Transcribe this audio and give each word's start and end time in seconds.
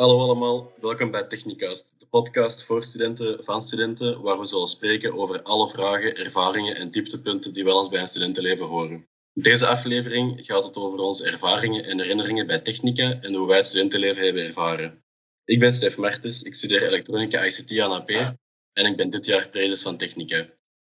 Hallo 0.00 0.18
allemaal, 0.18 0.72
welkom 0.80 1.10
bij 1.10 1.24
Technicast, 1.24 1.94
de 1.98 2.06
podcast 2.06 2.64
voor 2.64 2.84
studenten 2.84 3.44
van 3.44 3.62
studenten, 3.62 4.20
waar 4.20 4.38
we 4.38 4.46
zullen 4.46 4.66
spreken 4.66 5.12
over 5.18 5.42
alle 5.42 5.68
vragen, 5.68 6.16
ervaringen 6.16 6.76
en 6.76 6.90
dieptepunten 6.90 7.52
die 7.52 7.64
wel 7.64 7.78
eens 7.78 7.88
bij 7.88 8.00
een 8.00 8.06
studentenleven 8.06 8.66
horen. 8.66 9.08
In 9.34 9.42
deze 9.42 9.66
aflevering 9.66 10.46
gaat 10.46 10.64
het 10.64 10.76
over 10.76 10.98
onze 10.98 11.30
ervaringen 11.30 11.84
en 11.84 12.00
herinneringen 12.00 12.46
bij 12.46 12.60
Technica 12.60 13.20
en 13.20 13.34
hoe 13.34 13.46
wij 13.46 13.56
het 13.56 13.66
studentenleven 13.66 14.24
hebben 14.24 14.46
ervaren. 14.46 15.04
Ik 15.44 15.58
ben 15.58 15.72
Stef 15.72 15.96
Martens, 15.96 16.42
ik 16.42 16.54
studeer 16.54 16.82
elektronica 16.82 17.44
ICT 17.44 17.78
aan 17.78 17.92
AP 17.92 18.10
en 18.72 18.86
ik 18.86 18.96
ben 18.96 19.10
dit 19.10 19.26
jaar 19.26 19.48
prezes 19.48 19.82
van 19.82 19.96
Technica. 19.96 20.46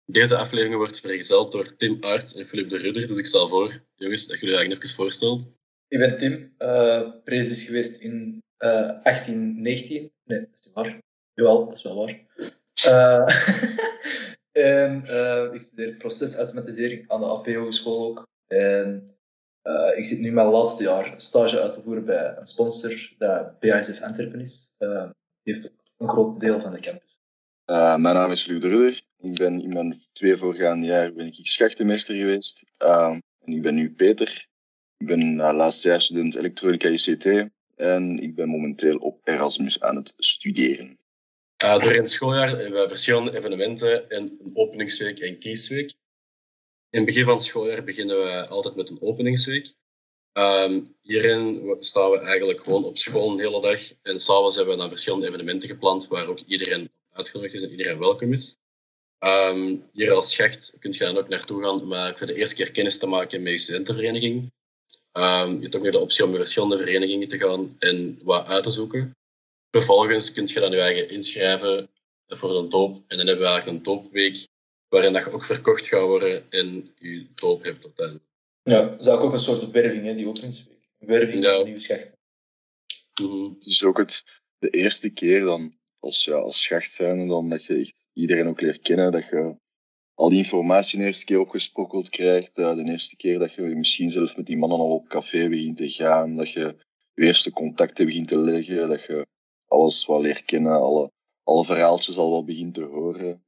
Deze 0.06 0.38
aflevering 0.38 0.76
wordt 0.76 1.00
vergezeld 1.00 1.52
door 1.52 1.76
Tim 1.76 1.98
Aerts 2.00 2.36
en 2.36 2.46
Philip 2.46 2.70
de 2.70 2.78
Rudder, 2.78 3.08
dus 3.08 3.18
ik 3.18 3.26
stel 3.26 3.48
voor, 3.48 3.84
jongens, 3.96 4.28
dat 4.28 4.40
jullie 4.40 4.56
eigenlijk 4.56 4.84
even 4.84 4.96
voorstelt. 4.96 5.52
Ik 5.88 6.00
ben 6.00 6.18
Tim, 6.18 6.56
uh, 6.60 7.10
prezes 7.24 7.64
geweest 7.64 8.02
in 8.02 8.43
18, 8.58 9.62
19. 9.62 10.12
Nee, 10.24 10.40
dat 10.40 10.50
is 10.56 10.66
niet 10.66 10.74
waar. 10.74 11.02
Jawel, 11.34 11.66
dat 11.66 11.74
is 11.74 11.84
wel 11.84 11.96
waar. 11.96 12.22
Uh, 12.88 13.28
en 14.82 15.04
uh, 15.06 15.54
ik 15.54 15.62
studeer 15.62 15.96
procesautomatisering 15.96 17.10
aan 17.10 17.20
de 17.20 17.26
AP 17.26 17.46
Hogeschool 17.46 18.06
ook. 18.06 18.28
En 18.48 19.08
ik 19.96 20.06
zit 20.06 20.20
nu 20.20 20.32
mijn 20.32 20.48
laatste 20.48 20.84
jaar 20.84 21.14
stage 21.18 21.62
uit 21.62 21.74
te 21.74 21.82
voeren 21.82 22.06
bij 22.06 22.38
een 22.38 22.48
sponsor, 22.48 23.14
dat 23.18 23.60
BASF 23.60 24.02
Antwerpen 24.02 24.40
is. 24.40 24.74
die 24.78 25.54
heeft 25.54 25.66
ook 25.66 25.82
een 25.98 26.10
groot 26.10 26.40
deel 26.40 26.62
van 26.62 26.72
de 26.72 26.80
campus. 26.80 27.18
mijn 27.66 28.02
naam 28.02 28.32
is 28.32 28.46
Luc 28.46 28.62
de 28.62 28.70
Rudder. 28.70 29.02
Ik 29.18 29.36
ben 29.36 29.62
in 29.62 29.74
mijn 29.74 30.00
twee 30.14 30.36
voorgaande 30.36 30.86
jaar 30.86 31.14
ben 31.14 31.26
ik 31.26 31.40
schachtenmeester 31.42 32.16
geweest. 32.16 32.66
en 32.78 33.22
ik 33.54 33.62
ben 33.62 33.76
nu 33.76 33.94
Peter. 33.94 34.48
Ik 34.98 35.08
ben 35.08 35.36
laatstejaarsstudent 35.36 36.36
elektronica 36.36 36.90
ICT 36.90 37.52
en 37.76 38.20
ik 38.20 38.36
ben 38.36 38.50
momenteel 38.50 38.98
op 38.98 39.20
Erasmus 39.24 39.82
aan 39.82 39.96
het 39.96 40.14
studeren. 40.18 40.98
Door 41.58 41.94
het 41.94 42.10
schooljaar 42.10 42.48
hebben 42.48 42.82
we 42.82 42.88
verschillende 42.88 43.38
evenementen 43.38 44.10
en 44.10 44.38
een 44.44 44.52
openingsweek 44.54 45.20
en 45.20 45.40
kiesweek. 45.40 45.90
In 46.90 47.00
het 47.00 47.06
begin 47.06 47.24
van 47.24 47.34
het 47.34 47.44
schooljaar 47.44 47.84
beginnen 47.84 48.24
we 48.24 48.48
altijd 48.48 48.76
met 48.76 48.90
een 48.90 49.02
openingsweek. 49.02 49.74
Um, 50.34 50.96
hierin 51.02 51.76
staan 51.80 52.12
we 52.12 52.20
eigenlijk 52.20 52.64
gewoon 52.64 52.84
op 52.84 52.98
school 52.98 53.32
een 53.32 53.40
hele 53.40 53.62
dag. 53.62 53.82
En 54.02 54.20
s'avonds 54.20 54.56
hebben 54.56 54.74
we 54.74 54.80
dan 54.80 54.90
verschillende 54.90 55.28
evenementen 55.28 55.70
gepland 55.70 56.08
waar 56.08 56.28
ook 56.28 56.40
iedereen 56.40 56.90
uitgenodigd 57.12 57.54
is 57.54 57.62
en 57.62 57.70
iedereen 57.70 58.00
welkom 58.00 58.34
is. 58.34 58.58
Um, 59.20 59.90
hier 59.92 60.12
als 60.12 60.32
schacht 60.32 60.78
kun 60.80 60.92
je 60.92 60.98
dan 60.98 61.18
ook 61.18 61.30
naartoe 61.30 61.64
gaan 61.64 61.82
om 61.82 62.18
voor 62.18 62.28
de 62.28 62.36
eerste 62.36 62.56
keer 62.56 62.72
kennis 62.72 62.98
te 62.98 63.08
maken 63.08 63.44
met 63.44 63.52
je 63.52 63.58
studentenvereniging. 63.58 64.52
Um, 65.14 65.56
je 65.56 65.62
hebt 65.62 65.76
ook 65.76 65.84
nu 65.84 65.92
de 65.92 66.00
optie 66.00 66.24
om 66.24 66.30
met 66.30 66.40
verschillende 66.40 66.78
verenigingen 66.78 67.28
te 67.28 67.38
gaan 67.38 67.76
en 67.80 68.20
wat 68.24 68.48
uit 68.48 68.64
te 68.64 68.70
zoeken. 68.70 69.16
Vervolgens 69.72 70.34
kun 70.34 70.48
je 70.48 70.60
dan 70.60 70.72
je 70.72 70.80
eigen 70.80 71.10
inschrijven 71.10 71.90
voor 72.28 72.58
een 72.58 72.70
doop. 72.70 72.96
En 73.08 73.18
dan 73.18 73.28
hebben 73.28 73.46
we 73.46 73.52
eigenlijk 73.52 73.78
een 73.78 73.84
doopweek 73.84 74.48
waarin 74.88 75.14
dat 75.14 75.24
je 75.24 75.32
ook 75.32 75.46
verkocht 75.46 75.88
gaat 75.88 76.02
worden 76.02 76.52
en 76.52 76.94
je 77.00 77.26
doop 77.36 77.64
hebt 77.64 77.84
uiteindelijk. 77.84 78.26
Ja, 78.64 78.86
dat 78.86 79.00
is 79.00 79.08
ook 79.08 79.34
een 79.34 79.40
soort 79.40 79.72
werving, 79.72 80.06
hè, 80.06 80.16
die 80.16 80.28
openingsweek. 80.28 80.90
Werving 80.98 81.42
ja. 81.42 81.56
van 81.56 81.64
nieuwe 81.64 81.80
schachten. 81.80 82.18
Mm 83.22 83.54
Het 83.54 83.66
is 83.66 83.84
ook 83.84 83.98
het, 83.98 84.24
de 84.58 84.70
eerste 84.70 85.10
keer 85.10 85.42
dan 85.42 85.78
als, 86.00 86.26
ja, 86.26 86.36
als 86.36 86.62
schacht 86.62 86.98
dan 86.98 87.50
dat 87.50 87.66
je 87.66 87.76
echt 87.76 88.06
iedereen 88.14 88.48
ook 88.48 88.62
leert 88.62 88.82
kennen, 88.82 89.12
dat 89.12 89.28
je 89.30 89.58
al 90.14 90.30
die 90.30 90.38
informatie 90.38 91.00
de 91.00 91.06
eerste 91.06 91.26
keer 91.26 91.40
opgesprokkeld 91.40 92.10
krijgt. 92.10 92.58
Uh, 92.58 92.76
de 92.76 92.84
eerste 92.84 93.16
keer 93.16 93.40
dat 93.40 93.54
je 93.54 93.62
misschien 93.62 94.12
zelfs 94.12 94.36
met 94.36 94.46
die 94.46 94.58
mannen 94.58 94.78
al 94.78 94.94
op 94.94 95.08
café 95.08 95.50
begint 95.50 95.78
te 95.78 95.90
gaan. 95.90 96.36
Dat 96.36 96.52
je 96.52 96.76
je 97.14 97.24
eerste 97.24 97.52
contacten 97.52 98.06
begint 98.06 98.28
te 98.28 98.38
leggen. 98.38 98.90
Dat 98.90 99.06
je 99.06 99.28
alles 99.68 100.06
wat 100.06 100.22
leert 100.22 100.46
kennen. 100.46 100.72
Alle, 100.72 101.12
alle 101.44 101.66
verhaaltjes 101.66 102.18
al 102.18 102.30
wel 102.30 102.44
begint 102.44 102.74
te 102.74 102.84
horen. 102.84 103.44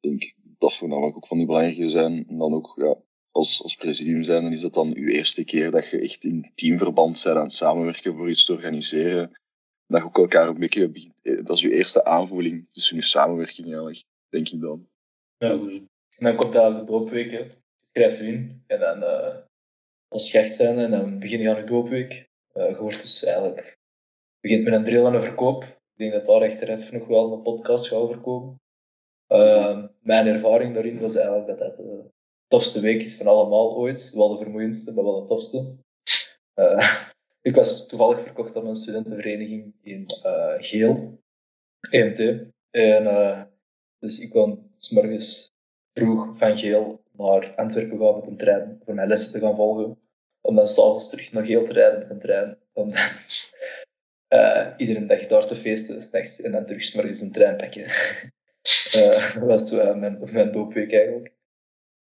denk 0.00 0.34
dat 0.58 0.74
voornamelijk 0.74 1.16
ook 1.16 1.26
van 1.26 1.36
die 1.36 1.46
belangrijke 1.46 1.88
zijn. 1.88 2.26
En 2.28 2.38
dan 2.38 2.54
ook 2.54 2.72
ja, 2.76 2.96
als, 3.30 3.62
als 3.62 3.74
presidium 3.74 4.22
zijn, 4.22 4.42
dan 4.42 4.52
is 4.52 4.60
dat 4.60 4.74
dan 4.74 4.90
je 4.90 5.12
eerste 5.12 5.44
keer 5.44 5.70
dat 5.70 5.88
je 5.88 5.98
echt 5.98 6.24
in 6.24 6.52
teamverband 6.54 7.22
bent 7.24 7.36
aan 7.36 7.42
het 7.42 7.52
samenwerken 7.52 8.16
voor 8.16 8.30
iets 8.30 8.44
te 8.44 8.52
organiseren. 8.52 9.40
Dat 9.86 10.00
je 10.00 10.06
ook 10.06 10.18
elkaar 10.18 10.48
een 10.48 10.58
beetje. 10.58 11.12
Eh, 11.22 11.44
dat 11.44 11.56
is 11.56 11.62
je 11.62 11.74
eerste 11.74 12.04
aanvoeling 12.04 12.68
tussen 12.72 12.96
je 12.96 13.02
samenwerking 13.02 13.66
eigenlijk, 13.66 14.04
denk 14.28 14.48
ik 14.48 14.60
dan. 14.60 14.88
En 15.40 15.88
dan 16.16 16.36
komt 16.36 16.52
daar 16.52 16.72
de 16.72 16.84
doopweek, 16.84 17.30
hè. 17.30 17.46
schrijft 17.92 18.20
u 18.20 18.26
in. 18.26 18.62
En 18.66 18.80
dan 18.80 19.02
uh, 19.02 19.36
als 20.08 20.28
schacht 20.28 20.54
zijn 20.54 20.78
en 20.78 20.90
dan 20.90 21.18
begin 21.18 21.40
je 21.40 21.50
aan 21.50 21.56
je 21.56 21.64
doopweek. 21.64 22.28
Uh, 22.54 22.68
je 22.68 22.98
dus 23.00 23.24
eigenlijk, 23.24 23.78
begint 24.40 24.64
met 24.64 24.72
een 24.72 24.84
drill 24.84 25.04
en 25.04 25.14
een 25.14 25.20
verkoop. 25.20 25.62
Ik 25.64 25.96
denk 25.96 26.12
dat 26.12 26.26
daar 26.26 26.42
echt 26.42 26.60
even 26.60 26.98
nog 26.98 27.08
wel 27.08 27.32
een 27.32 27.42
podcast 27.42 27.88
gaat 27.88 27.98
overkomen. 27.98 28.60
Uh, 29.28 29.84
mijn 30.00 30.26
ervaring 30.26 30.74
daarin 30.74 31.00
was 31.00 31.16
eigenlijk 31.16 31.46
dat 31.46 31.58
dat 31.58 31.76
de 31.76 32.10
tofste 32.48 32.80
week 32.80 33.02
is 33.02 33.16
van 33.16 33.26
allemaal 33.26 33.76
ooit. 33.76 34.10
Wel 34.14 34.28
de 34.28 34.42
vermoeiendste, 34.42 34.94
maar 34.94 35.04
wel 35.04 35.20
de 35.20 35.28
tofste. 35.28 35.76
Ik 37.42 37.54
was 37.54 37.86
toevallig 37.86 38.20
verkocht 38.20 38.56
aan 38.56 38.66
een 38.66 38.76
studentenvereniging 38.76 39.74
in 39.82 40.04
Geel, 40.58 41.20
EMT. 41.90 42.46
En 42.70 43.04
dus 43.98 44.18
ik 44.20 44.30
kon 44.30 44.69
s'morgens 44.80 45.52
vroeg 45.92 46.36
van 46.36 46.58
Geel 46.58 47.02
naar 47.12 47.54
Antwerpen 47.56 47.98
gaan 47.98 48.14
met 48.14 48.26
een 48.26 48.36
trein 48.36 48.80
voor 48.84 48.94
mijn 48.94 49.08
lessen 49.08 49.32
te 49.32 49.38
gaan 49.38 49.56
volgen. 49.56 49.98
Om 50.40 50.56
dan 50.56 50.68
s'avonds 50.68 51.08
terug 51.08 51.32
naar 51.32 51.44
Geel 51.44 51.64
te 51.64 51.72
rijden 51.72 51.98
met 51.98 52.10
een 52.10 52.18
trein. 52.18 52.58
Om 52.72 52.90
dan 52.90 53.00
uh, 54.28 54.74
iedere 54.82 55.06
dag 55.06 55.26
daar 55.26 55.46
te 55.46 55.56
feesten, 55.56 56.02
s'nachts, 56.02 56.40
en 56.40 56.52
dan 56.52 56.66
terug 56.66 56.84
s'morgens 56.84 57.20
een 57.20 57.32
trein 57.32 57.56
pakken. 57.56 57.82
uh, 57.82 59.34
dat 59.34 59.42
was 59.42 59.72
uh, 59.72 59.94
mijn, 59.94 60.18
mijn 60.32 60.52
doopweek 60.52 60.92
eigenlijk. 60.92 61.32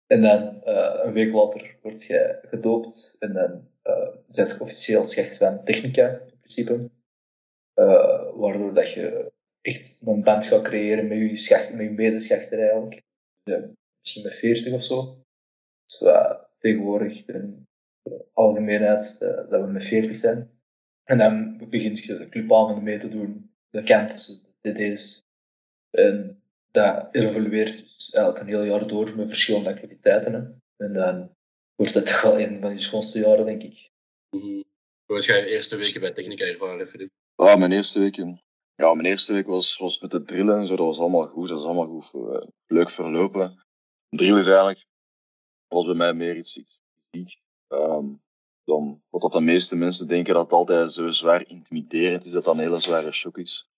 En 0.07 0.21
dan 0.21 0.61
een 1.05 1.13
week 1.13 1.31
later 1.31 1.77
word 1.81 2.03
je 2.03 2.39
gedoopt 2.41 3.15
en 3.19 3.33
dan 3.33 3.67
zet 4.27 4.49
je 4.49 4.59
officieel 4.59 5.05
schecht 5.05 5.37
van 5.37 5.63
technica, 5.63 6.07
in 6.07 6.39
principe. 6.39 6.89
waardoor 8.33 8.73
dat 8.73 8.91
je 8.91 9.28
echt 9.69 10.01
een 10.05 10.23
band 10.23 10.45
gaat 10.45 10.63
creëren 10.63 11.07
met 11.07 11.17
je, 11.17 11.35
schacht, 11.35 11.73
met 11.73 11.85
je 11.85 11.91
medeschachter 11.91 12.59
eigenlijk. 12.59 13.01
Ja, 13.43 13.69
misschien 13.99 14.23
met 14.23 14.35
40 14.35 14.73
of 14.73 14.83
zo. 14.83 15.23
Dus 15.85 16.03
tegenwoordig 16.59 17.25
de, 17.25 17.63
de 18.01 18.25
algemeenheid 18.33 19.19
dat 19.19 19.61
we 19.61 19.67
met 19.67 19.85
40 19.85 20.17
zijn. 20.17 20.51
En 21.03 21.17
dan 21.17 21.57
begint 21.69 22.03
je 22.03 22.17
de 22.17 22.29
club 22.29 22.81
mee 22.81 22.97
te 22.97 23.07
doen, 23.07 23.51
de 23.69 23.83
kanten, 23.83 24.41
de 24.61 24.71
DD's. 24.71 25.23
En 25.89 26.41
dat 26.71 27.07
evolueert 27.11 27.77
dus 27.77 28.09
eigenlijk 28.11 28.45
een 28.45 28.53
heel 28.53 28.63
jaar 28.63 28.87
door 28.87 29.15
met 29.15 29.27
verschillende 29.27 29.69
activiteiten. 29.69 30.33
Hè. 30.33 30.39
En 30.85 30.93
dan 30.93 31.35
wordt 31.75 31.93
het 31.93 32.05
toch 32.05 32.21
wel 32.21 32.39
een 32.39 32.61
van 32.61 32.71
je 32.71 32.79
schoonste 32.79 33.19
jaren, 33.19 33.45
denk 33.45 33.63
ik. 33.63 33.89
Hoe 34.29 34.65
was 35.05 35.25
jij 35.25 35.39
je 35.39 35.45
eerste 35.45 35.77
weken 35.77 36.01
bij 36.01 36.13
Technica 36.13 36.45
ervaren, 36.45 36.87
Filip? 36.87 37.09
Ah, 37.35 37.59
mijn 37.59 37.71
eerste 37.71 37.99
weken 37.99 38.39
ja, 38.79 38.93
mijn 38.93 39.07
eerste 39.07 39.33
week 39.33 39.47
was, 39.47 39.77
was 39.77 39.99
met 39.99 40.11
de 40.11 40.23
drillen 40.23 40.57
en 40.57 40.65
zo, 40.65 40.75
dat 40.75 40.85
was 40.85 40.99
allemaal 40.99 41.27
goed. 41.27 41.49
Dat 41.49 41.57
was 41.57 41.67
allemaal 41.67 42.01
goed, 42.01 42.21
uh, 42.21 42.47
leuk 42.67 42.89
verlopen. 42.89 43.65
Drillen 44.09 44.39
is 44.39 44.45
eigenlijk, 44.45 44.85
was 45.67 45.85
bij 45.85 45.95
mij 45.95 46.13
meer 46.13 46.37
iets, 46.37 46.59
fysiek. 47.11 47.41
Um, 47.67 48.21
dan, 48.63 49.01
wat 49.09 49.21
dat 49.21 49.31
de 49.31 49.41
meeste 49.41 49.75
mensen 49.75 50.07
denken 50.07 50.33
dat 50.33 50.43
het 50.43 50.51
altijd 50.51 50.93
zo 50.93 51.09
zwaar 51.09 51.47
intimiderend 51.47 52.25
is, 52.25 52.31
dat 52.31 52.43
dat 52.43 52.53
een 52.53 52.59
hele 52.59 52.79
zware 52.79 53.11
shock 53.11 53.37
is. 53.37 53.69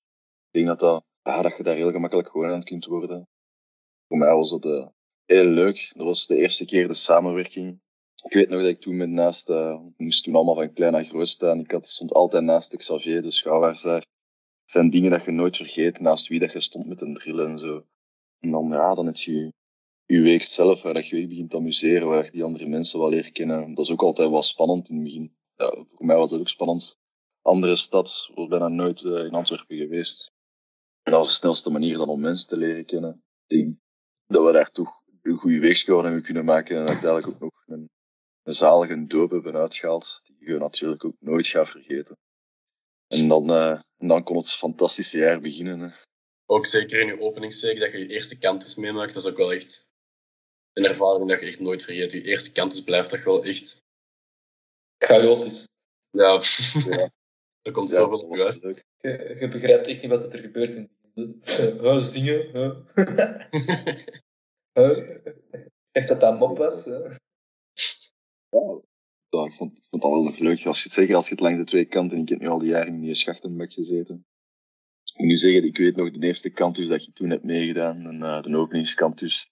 Ik 0.51 0.51
denk 0.51 0.67
dat, 0.67 0.79
dat, 0.79 1.03
dat 1.43 1.57
je 1.57 1.63
daar 1.63 1.75
heel 1.75 1.91
gemakkelijk 1.91 2.29
gewoon 2.29 2.51
aan 2.51 2.63
kunt 2.63 2.85
worden. 2.85 3.27
Voor 4.07 4.17
mij 4.17 4.35
was 4.35 4.49
dat 4.49 4.65
uh, 4.65 4.87
heel 5.25 5.49
leuk. 5.49 5.91
Dat 5.95 6.05
was 6.05 6.27
de 6.27 6.35
eerste 6.35 6.65
keer 6.65 6.87
de 6.87 6.93
samenwerking. 6.93 7.81
Ik 8.23 8.33
weet 8.33 8.49
nog 8.49 8.59
dat 8.59 8.69
ik 8.69 8.81
toen 8.81 8.97
met 8.97 9.09
naast, 9.09 9.49
uh, 9.49 9.79
moest 9.97 10.23
toen 10.23 10.35
allemaal 10.35 10.55
van 10.55 10.73
klein 10.73 10.91
naar 10.91 11.05
groot 11.05 11.27
staan. 11.27 11.59
Ik 11.59 11.71
had, 11.71 11.87
stond 11.87 12.13
altijd 12.13 12.43
naast 12.43 12.77
Xavier, 12.77 13.21
de 13.21 13.31
schouwaars 13.31 13.81
daar 13.81 14.09
zijn 14.71 14.89
dingen 14.89 15.11
dat 15.11 15.23
je 15.23 15.31
nooit 15.31 15.57
vergeet, 15.57 15.99
naast 15.99 16.27
wie 16.27 16.39
dat 16.39 16.51
je 16.51 16.59
stond 16.59 16.87
met 16.87 17.01
een 17.01 17.13
drill 17.13 17.39
en 17.39 17.59
zo. 17.59 17.85
En 18.39 18.51
dan, 18.51 18.67
ja, 18.67 18.95
dan 18.95 19.05
heb 19.05 19.15
je 19.15 19.53
je 20.05 20.21
week 20.21 20.43
zelf, 20.43 20.81
waar 20.81 21.05
je 21.05 21.19
je 21.19 21.27
begint 21.27 21.49
te 21.49 21.57
amuseren, 21.57 22.07
waar 22.07 22.25
je 22.25 22.31
die 22.31 22.43
andere 22.43 22.67
mensen 22.67 22.99
wel 22.99 23.09
leert 23.09 23.31
kennen. 23.31 23.73
Dat 23.73 23.85
is 23.85 23.91
ook 23.91 24.01
altijd 24.01 24.29
wel 24.29 24.43
spannend 24.43 24.89
in 24.89 24.95
het 24.95 25.03
begin. 25.03 25.35
Ja, 25.55 25.85
voor 25.87 26.05
mij 26.05 26.15
was 26.15 26.29
dat 26.29 26.39
ook 26.39 26.49
spannend. 26.49 26.97
Andere 27.41 27.75
stad, 27.75 28.29
was 28.33 28.47
bijna 28.47 28.67
nooit 28.67 29.03
uh, 29.03 29.23
in 29.23 29.33
Antwerpen 29.33 29.77
geweest. 29.77 30.31
En 31.03 31.11
dat 31.11 31.21
was 31.21 31.29
de 31.29 31.35
snelste 31.35 31.71
manier 31.71 31.97
dan 31.97 32.09
om 32.09 32.19
mensen 32.19 32.47
te 32.47 32.57
leren 32.57 32.85
kennen. 32.85 33.23
Ik 33.47 33.57
denk 33.57 33.77
dat 34.27 34.45
we 34.45 34.51
daar 34.51 34.71
toch 34.71 35.01
een 35.21 35.37
goede 35.37 35.59
weegscore 35.59 36.03
hebben 36.03 36.23
kunnen 36.23 36.45
maken 36.45 36.75
en 36.75 36.87
uiteindelijk 36.87 37.27
ook 37.27 37.39
nog 37.39 37.63
een, 37.65 37.89
een 38.43 38.53
zalige 38.53 39.05
doop 39.05 39.29
hebben 39.29 39.55
uitgehaald, 39.55 40.21
die 40.23 40.49
je 40.49 40.57
natuurlijk 40.57 41.05
ook 41.05 41.15
nooit 41.19 41.47
gaat 41.47 41.69
vergeten. 41.69 42.17
En 43.11 43.27
dan, 43.27 43.51
uh, 43.51 43.81
en 43.97 44.07
dan 44.07 44.23
kon 44.23 44.37
het 44.37 44.51
fantastische 44.51 45.17
jaar 45.17 45.39
beginnen. 45.39 45.79
Hè. 45.79 45.89
Ook 46.45 46.65
zeker 46.65 46.99
in 46.99 47.07
je 47.07 47.21
openingsweek, 47.21 47.79
dat 47.79 47.91
je 47.91 47.97
je 47.97 48.07
eerste 48.07 48.37
kantus 48.37 48.75
meemaakt, 48.75 49.13
dat 49.13 49.23
is 49.23 49.29
ook 49.29 49.37
wel 49.37 49.53
echt 49.53 49.89
een 50.73 50.85
ervaring 50.85 51.29
dat 51.29 51.39
je 51.39 51.45
echt 51.45 51.59
nooit 51.59 51.83
vergeet. 51.83 52.11
Je 52.11 52.21
eerste 52.21 52.51
kantus 52.51 52.83
blijft 52.83 53.09
toch 53.09 53.23
wel 53.23 53.43
echt... 53.43 53.83
Chaotisch. 54.97 55.67
Ja. 56.09 56.41
ja. 56.97 57.11
Er 57.61 57.71
komt 57.71 57.89
Ja, 57.89 57.95
zoveel 57.95 58.19
op 58.19 58.37
was 58.37 58.59
je 58.59 59.47
begrijpt 59.51 59.87
echt 59.87 60.01
niet 60.01 60.11
wat 60.11 60.33
er 60.33 60.39
gebeurt 60.39 60.69
in 60.69 60.89
de 61.13 61.37
huh, 61.81 61.99
zingen. 61.99 62.49
Huh. 62.51 62.77
Echt 65.91 66.07
dat 66.07 66.19
dat 66.19 66.39
mop 66.39 66.57
was. 66.57 66.85
Hè? 66.85 67.15
Ja, 69.31 69.45
ik 69.45 69.53
vond, 69.53 69.81
vond 69.89 70.01
dat 70.01 70.11
wel 70.11 70.23
nog 70.23 70.37
leuk. 70.37 70.65
Als 70.65 70.77
je 70.77 70.83
het 70.83 70.91
zeggen, 70.91 71.15
als 71.15 71.25
je 71.25 71.31
het 71.31 71.39
langs 71.39 71.57
de 71.57 71.65
twee 71.65 71.85
kanten, 71.85 72.17
ik 72.17 72.29
heb 72.29 72.39
nu 72.39 72.47
al 72.47 72.59
die 72.59 72.69
jaren 72.69 72.93
in 72.93 73.01
die 73.01 73.15
schachtenbak 73.15 73.73
gezeten. 73.73 74.25
Ik 75.03 75.17
moet 75.17 75.27
nu 75.27 75.35
zeggen, 75.35 75.63
ik 75.63 75.77
weet 75.77 75.95
nog 75.95 76.11
de 76.11 76.27
eerste 76.27 76.49
kantus 76.49 76.87
dat 76.87 77.05
je 77.05 77.11
toen 77.11 77.29
hebt 77.29 77.43
meegedaan, 77.43 78.05
en, 78.05 78.15
uh, 78.15 78.41
de 78.41 78.57
openingskantus. 78.57 79.51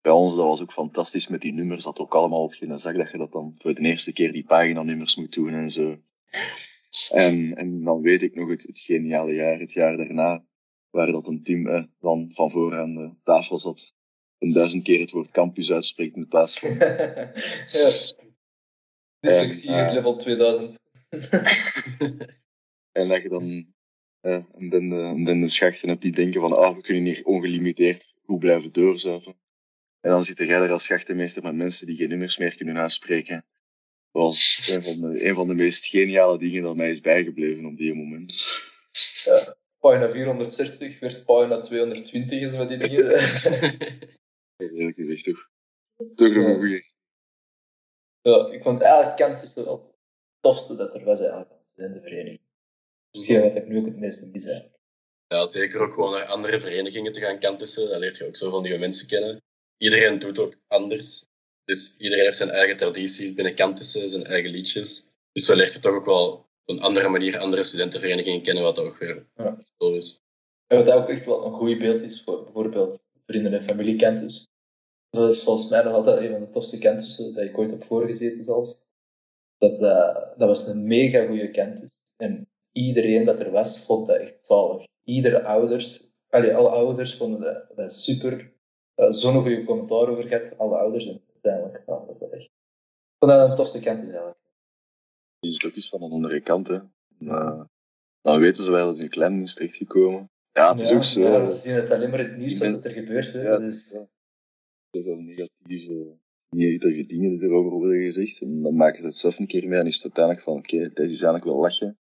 Bij 0.00 0.12
ons, 0.12 0.36
dat 0.36 0.44
was 0.44 0.62
ook 0.62 0.72
fantastisch 0.72 1.28
met 1.28 1.40
die 1.40 1.52
nummers, 1.52 1.84
dat 1.84 1.98
ook 1.98 2.14
allemaal 2.14 2.42
op 2.42 2.54
je 2.54 2.78
zag, 2.78 2.96
dat 2.96 3.10
je 3.10 3.18
dat 3.18 3.32
dan 3.32 3.54
voor 3.58 3.74
de 3.74 3.80
eerste 3.80 4.12
keer 4.12 4.32
die 4.32 4.44
paginanummers 4.44 5.16
moet 5.16 5.32
doen 5.32 5.54
en 5.54 5.70
zo. 5.70 5.98
En, 7.10 7.54
en 7.54 7.82
dan 7.82 8.00
weet 8.00 8.22
ik 8.22 8.34
nog 8.34 8.48
het, 8.48 8.62
het 8.62 8.78
geniale 8.78 9.34
jaar, 9.34 9.58
het 9.58 9.72
jaar 9.72 9.96
daarna, 9.96 10.44
waar 10.90 11.12
dat 11.12 11.26
een 11.26 11.42
team 11.42 11.66
eh, 11.66 11.84
van, 12.00 12.30
van 12.34 12.50
voor 12.50 12.78
aan 12.78 12.94
de 12.94 13.14
tafel 13.22 13.58
zat, 13.58 13.94
een 14.38 14.52
duizend 14.52 14.82
keer 14.82 15.00
het 15.00 15.10
woord 15.10 15.30
campus 15.30 15.70
uitspreekt 15.70 16.16
in 16.16 16.28
plaats 16.28 16.58
van 16.58 16.74
ja. 16.78 17.32
Dyslexie 19.20 19.70
En, 19.70 19.86
uh, 19.86 19.92
level 19.92 20.16
2000. 20.16 20.78
En 22.92 23.08
dat 23.08 23.22
je 23.22 23.28
dan 23.28 23.72
uh, 24.22 24.44
een 24.52 25.24
bende 25.24 25.48
schachten 25.48 25.88
hebt 25.88 26.02
die 26.02 26.12
denken 26.12 26.40
van 26.40 26.56
ah, 26.56 26.76
we 26.76 26.82
kunnen 26.82 27.02
hier 27.02 27.24
ongelimiteerd 27.24 28.12
goed 28.24 28.38
blijven 28.38 28.72
doorzuiven. 28.72 29.36
En 30.00 30.10
dan 30.10 30.24
zit 30.24 30.38
jij 30.38 30.60
er 30.60 30.72
als 30.72 30.84
schachtenmeester 30.84 31.42
met 31.42 31.54
mensen 31.54 31.86
die 31.86 31.96
geen 31.96 32.08
nummers 32.08 32.38
meer 32.38 32.56
kunnen 32.56 32.78
uitspreken. 32.78 33.44
Dat 34.12 34.22
was 34.22 34.70
een 34.72 34.82
van, 34.82 35.00
de, 35.00 35.24
een 35.24 35.34
van 35.34 35.48
de 35.48 35.54
meest 35.54 35.86
geniale 35.86 36.38
dingen 36.38 36.62
dat 36.62 36.76
mij 36.76 36.90
is 36.90 37.00
bijgebleven 37.00 37.64
op 37.64 37.76
die 37.76 37.94
moment. 37.94 38.46
Ja, 39.24 39.56
pagina 39.78 40.10
460 40.10 41.00
werd 41.00 41.24
pagina 41.24 41.60
220 41.60 42.40
is 42.40 42.56
met 42.56 42.68
die 42.68 42.78
dingen. 42.78 43.04
dat 44.56 44.70
is 44.70 44.72
eerlijk 44.72 44.96
gezegd 44.96 45.24
toch, 45.24 45.50
toch 46.14 46.34
nog 46.34 46.46
een 46.46 46.56
goeie. 46.56 46.87
Ja, 48.22 48.48
ik 48.52 48.62
vond 48.62 48.82
eigenlijk 48.82 49.16
Kantussen 49.16 49.64
wel 49.64 49.82
het 49.82 49.94
tofste 50.40 50.76
dat 50.76 50.94
er 50.94 51.04
was 51.04 51.18
eigenlijk 51.20 51.50
aan 51.50 51.58
de 51.58 51.64
studentenvereniging. 51.64 52.40
Dus 53.10 53.26
hetgeen 53.28 53.42
wat 53.52 53.62
ik 53.62 53.68
nu 53.68 53.78
ook 53.78 53.86
het 53.86 53.96
meeste 53.98 54.26
mis 54.26 54.44
eigenlijk. 54.44 54.76
Ja, 55.26 55.46
zeker 55.46 55.80
ook 55.80 55.92
gewoon 55.92 56.12
naar 56.12 56.24
andere 56.24 56.58
verenigingen 56.58 57.12
te 57.12 57.20
gaan 57.20 57.38
kantussen. 57.38 57.88
Dan 57.90 57.98
leert 57.98 58.16
je 58.16 58.26
ook 58.26 58.36
zo 58.36 58.50
van 58.50 58.62
nieuwe 58.62 58.78
mensen 58.78 59.08
kennen. 59.08 59.42
Iedereen 59.76 60.18
doet 60.18 60.38
ook 60.38 60.56
anders. 60.66 61.26
Dus 61.64 61.96
iedereen 61.98 62.24
heeft 62.24 62.36
zijn 62.36 62.50
eigen 62.50 62.76
tradities 62.76 63.34
binnen 63.34 63.54
kantussen, 63.54 64.08
zijn 64.08 64.24
eigen 64.24 64.50
liedjes. 64.50 65.12
Dus 65.32 65.44
zo 65.44 65.54
leert 65.56 65.72
je 65.72 65.80
toch 65.80 65.94
ook 65.94 66.04
wel 66.04 66.32
op 66.32 66.48
een 66.76 66.80
andere 66.80 67.08
manier 67.08 67.38
andere 67.38 67.64
studentenverenigingen 67.64 68.42
kennen, 68.42 68.62
wat 68.62 68.78
ook 68.78 68.98
weer 68.98 69.26
Ja. 69.34 69.58
zo 69.78 69.92
is. 69.94 70.20
En 70.66 70.84
wat 70.84 70.90
ook 70.94 71.08
echt 71.08 71.24
wel 71.24 71.44
een 71.44 71.52
goed 71.52 71.78
beeld 71.78 72.02
is 72.02 72.22
voor 72.22 72.44
bijvoorbeeld 72.44 73.02
vrienden- 73.26 73.52
en 73.52 73.62
familiekantus. 73.62 74.46
Dat 75.10 75.32
is 75.32 75.42
volgens 75.42 75.68
mij 75.68 75.82
nog 75.82 75.92
altijd 75.92 76.18
een 76.18 76.30
van 76.30 76.40
de 76.40 76.48
tofste 76.48 76.78
kantussen 76.78 77.34
dat 77.34 77.44
ik 77.44 77.58
ooit 77.58 77.70
heb 77.70 77.84
voorgezeten 77.84 78.42
zelfs. 78.42 78.82
Dat, 79.58 79.72
uh, 79.72 80.14
dat 80.36 80.48
was 80.48 80.66
een 80.66 80.86
mega 80.86 81.26
goede 81.26 81.50
kantus. 81.50 81.88
En 82.16 82.48
iedereen 82.72 83.24
dat 83.24 83.38
er 83.38 83.50
was, 83.50 83.84
vond 83.84 84.06
dat 84.06 84.16
echt 84.16 84.40
zalig. 84.40 84.86
Iedere 85.04 85.44
ouders, 85.44 86.14
allee, 86.28 86.54
alle 86.54 86.68
ouders 86.68 87.16
vonden 87.16 87.40
dat, 87.40 87.76
dat 87.76 87.92
super. 87.92 88.52
Uh, 88.96 89.10
Zo'n 89.10 89.40
goede 89.42 89.64
commentaar 89.64 90.08
over 90.08 90.28
gehad 90.28 90.46
van 90.46 90.58
alle 90.58 90.76
ouders. 90.76 91.06
En 91.06 91.22
uiteindelijk, 91.32 91.82
ja, 91.86 91.98
dat 91.98 92.08
is 92.08 92.18
dat 92.18 92.30
echt. 92.30 92.44
Ik 92.44 93.16
vond 93.18 93.32
dat 93.32 93.48
een 93.48 93.56
tofste 93.56 93.80
kantus 93.80 94.08
eigenlijk. 94.08 94.38
Die 95.40 95.50
is 95.50 95.64
ook 95.64 95.74
eens 95.74 95.88
van 95.88 96.02
een 96.02 96.12
andere 96.12 96.40
kant, 96.40 96.68
hè. 96.68 96.78
Uh, 97.18 97.60
dan 98.20 98.40
weten 98.40 98.64
ze 98.64 98.70
wel 98.70 98.86
dat 98.86 98.98
in 98.98 99.08
klein 99.08 99.40
is 99.40 99.54
terechtgekomen. 99.54 100.30
Ja, 100.52 100.72
het 100.72 100.80
is 100.80 100.88
ja, 100.88 100.96
ook 100.96 101.04
zo. 101.04 101.20
Ja, 101.20 101.46
ze 101.46 101.54
zien 101.54 101.74
het 101.74 101.90
alleen 101.90 102.10
maar 102.10 102.18
het 102.18 102.36
nieuws 102.36 102.58
wat 102.58 102.84
er 102.84 102.90
gebeurt. 102.90 103.32
Hè. 103.32 103.42
Ja, 103.42 103.58
dus, 103.58 103.98
ja. 104.90 105.00
Zoveel 105.00 105.20
negatieve, 105.20 106.18
negatieve 106.48 107.06
dingen 107.06 107.30
die 107.30 107.48
erover 107.48 107.70
worden 107.70 108.04
gezegd. 108.04 108.40
En 108.40 108.62
dan 108.62 108.76
maken 108.76 109.00
ze 109.00 109.06
het 109.06 109.16
zelf 109.16 109.38
een 109.38 109.46
keer 109.46 109.68
mee 109.68 109.78
en 109.78 109.86
is 109.86 110.02
het 110.02 110.04
uiteindelijk 110.04 110.44
van, 110.44 110.56
oké, 110.56 110.76
deze 110.76 111.12
is 111.12 111.22
eigenlijk 111.22 111.44
wel 111.44 111.60
lachen. 111.60 111.98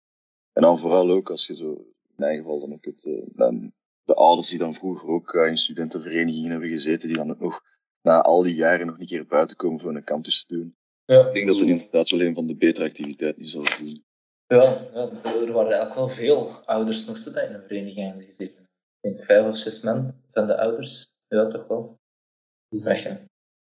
En 0.54 0.62
dan 0.62 0.80
vooral 0.80 1.10
ook 1.10 1.30
als 1.30 1.48
je 1.48 1.56
zo, 1.56 1.72
in 1.74 2.14
mijn 2.16 2.38
geval 2.38 2.60
dan 2.60 2.74
ook 2.74 2.86
het, 2.86 3.06
uh, 3.06 3.24
dan 3.26 3.74
de 4.04 4.14
ouders 4.16 4.50
die 4.50 4.60
dan 4.60 4.74
vroeger 4.74 5.10
ook 5.10 5.34
uh, 5.34 5.48
in 5.48 5.58
studentenverenigingen 5.58 6.52
hebben 6.52 6.70
gezeten, 6.70 7.08
die 7.08 7.18
dan 7.18 7.32
ook 7.32 7.40
nog 7.40 7.62
na 8.02 8.22
al 8.22 8.44
die 8.44 8.56
jaren 8.56 8.88
nog 8.88 9.00
een 9.00 9.06
keer 9.06 9.26
buiten 9.26 9.56
komen 9.56 9.80
voor 9.80 9.96
een 9.96 10.04
campus 10.04 10.46
te 10.46 10.56
doen. 10.56 10.76
ja. 11.06 11.28
Ik 11.28 11.34
denk 11.34 11.48
dat 11.48 11.60
het 11.60 11.70
inderdaad 11.70 12.10
wel 12.10 12.22
een 12.22 12.36
van 12.36 12.48
de 12.48 12.56
betere 12.56 12.86
activiteiten 12.86 13.44
is 13.44 13.52
dat 13.52 13.78
we 13.78 13.84
doen. 13.84 14.06
Ja, 14.48 14.88
ja, 14.94 15.10
er 15.24 15.52
waren 15.52 15.72
eigenlijk 15.72 15.94
wel 15.96 16.10
veel 16.10 16.50
ouders 16.66 17.06
nog 17.06 17.18
zo 17.18 17.32
dat 17.32 17.50
in 17.50 17.54
een 17.54 17.64
vereniging 17.68 18.24
gezeten. 18.24 18.62
Ik 19.02 19.02
denk 19.02 19.26
vijf 19.26 19.48
of 19.48 19.58
zes 19.58 19.82
man 19.82 20.14
van 20.32 20.48
de 20.48 20.58
ouders. 20.58 21.14
Ja, 21.28 21.48
toch 21.48 21.68
wel. 21.68 22.00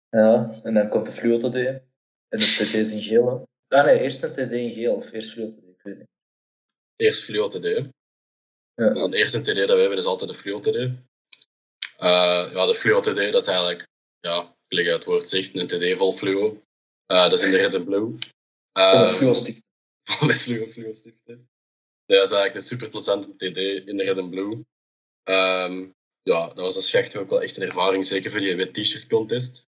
Ja, 0.10 0.62
en 0.64 0.74
dan 0.74 0.90
komt 0.90 1.06
de 1.06 1.12
fluo-TD. 1.12 1.56
En 2.28 2.40
de 2.40 2.56
TD 2.58 2.74
is 2.74 2.92
in 2.92 3.02
geel. 3.02 3.48
Ah 3.68 3.86
nee, 3.86 4.00
eerst 4.00 4.24
een 4.24 4.32
TD 4.32 4.52
in 4.52 4.72
geel, 4.72 4.96
of 4.96 5.12
eerst 5.12 5.32
fluo-TD, 5.32 5.64
ik 5.68 5.82
weet 5.82 5.98
niet. 5.98 6.08
Eerst 6.96 7.24
Fluo 7.24 7.48
TD. 7.48 7.90
Ja. 8.76 8.90
Dus 8.90 9.04
de 9.04 9.18
eerste 9.18 9.42
TD 9.42 9.56
dat 9.56 9.70
we 9.70 9.80
hebben 9.80 9.98
is 9.98 10.06
altijd 10.06 10.30
de 10.30 10.36
Fluo 10.36 10.60
TD. 10.60 10.76
Uh, 10.76 12.52
ja, 12.54 12.66
de 12.66 12.76
Fluo 12.76 13.00
TD, 13.00 13.32
dat 13.32 13.42
is 13.42 13.48
eigenlijk, 13.48 13.88
ja, 14.20 14.56
gelijk 14.68 14.88
het 14.88 15.04
woord 15.04 15.28
zegt, 15.28 15.56
een 15.56 15.68
TD 15.68 15.98
vol 15.98 16.12
fluo. 16.12 16.64
Uh, 17.08 17.24
dat 17.24 17.34
is 17.34 17.44
in 17.44 17.52
de 17.52 17.58
red 17.58 17.76
and 17.76 17.86
blue. 17.86 18.18
Van 18.72 19.04
Uh, 19.04 19.10
fluo-stick. 19.10 19.64
met 20.28 20.42
fluo 20.42 20.66
fluo 20.66 20.94
stiften. 20.94 21.50
Nee, 22.06 22.18
dat 22.20 22.32
is 22.32 22.36
eigenlijk 22.36 22.56
een 22.56 22.62
super 22.62 22.90
plezante 22.90 23.36
TD 23.36 23.88
in 23.88 23.98
de 23.98 24.04
red 24.04 24.18
and 24.18 24.30
blue. 24.30 24.66
Um, 25.24 25.95
ja, 26.26 26.48
dat 26.48 26.58
was 26.58 26.76
als 26.76 27.16
ook 27.16 27.30
wel 27.30 27.42
echt 27.42 27.58
een 27.58 27.64
ervaring, 27.64 28.06
zeker 28.06 28.32
voor 28.32 28.40
die 28.40 28.56
wit 28.56 28.74
t-shirt 28.74 29.08
contest. 29.08 29.68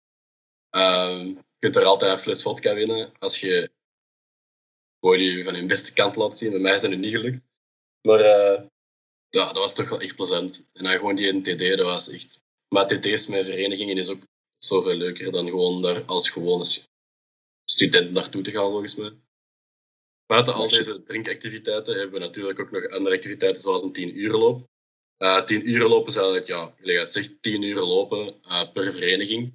Um, 0.71 1.27
je 1.27 1.59
kunt 1.59 1.77
er 1.77 1.85
altijd 1.85 2.13
een 2.13 2.19
fles 2.19 2.43
vodka 2.43 2.75
winnen 2.75 3.13
als 3.19 3.41
je 3.41 3.71
voor 5.01 5.19
je 5.19 5.45
van 5.45 5.55
hun 5.55 5.67
beste 5.67 5.93
kant 5.93 6.17
laat 6.17 6.37
zien. 6.37 6.51
Bij 6.51 6.61
mij 6.61 6.75
is 6.75 6.81
dat 6.81 6.91
nu 6.91 6.97
niet 6.97 7.15
gelukt. 7.15 7.47
Maar 8.03 8.21
uh, 8.21 8.67
ja, 9.29 9.45
dat 9.47 9.57
was 9.57 9.75
toch 9.75 9.89
wel 9.89 10.01
echt 10.01 10.17
plezant. 10.17 10.67
En 10.73 10.85
dan 10.85 10.93
gewoon 10.93 11.17
die 11.17 11.41
TD, 11.41 11.77
dat 11.77 11.87
was 11.87 12.11
echt... 12.11 12.45
Maar 12.69 12.87
TD's 12.87 13.27
met 13.27 13.45
verenigingen 13.45 13.99
is 13.99 14.11
ook 14.11 14.27
zoveel 14.59 14.95
leuker 14.95 15.33
dan 15.33 15.47
gewoon 15.47 15.83
daar 15.83 16.05
als 16.05 16.31
gewone 16.31 16.65
student 17.65 18.11
naartoe 18.13 18.43
te 18.43 18.51
gaan, 18.51 18.71
volgens 18.71 18.97
mij. 18.97 19.19
Buiten 20.27 20.55
al 20.55 20.69
deze 20.69 21.03
drinkactiviteiten 21.03 21.95
hebben 21.95 22.21
we 22.21 22.27
natuurlijk 22.27 22.61
ook 22.61 22.71
nog 22.71 22.89
andere 22.89 23.15
activiteiten, 23.15 23.61
zoals 23.61 23.83
een 23.83 23.93
10 23.93 24.19
uur 24.19 24.33
loop. 24.33 24.69
Uh, 25.19 25.43
10 25.43 25.69
uur 25.69 25.89
lopen 25.89 26.09
is 26.09 26.17
eigenlijk, 26.17 26.47
ja, 26.47 26.75
gelijk 26.81 27.09
zegt, 27.09 27.33
10 27.41 27.63
uur 27.63 27.81
lopen 27.81 28.35
uh, 28.45 28.73
per 28.73 28.93
vereniging. 28.93 29.55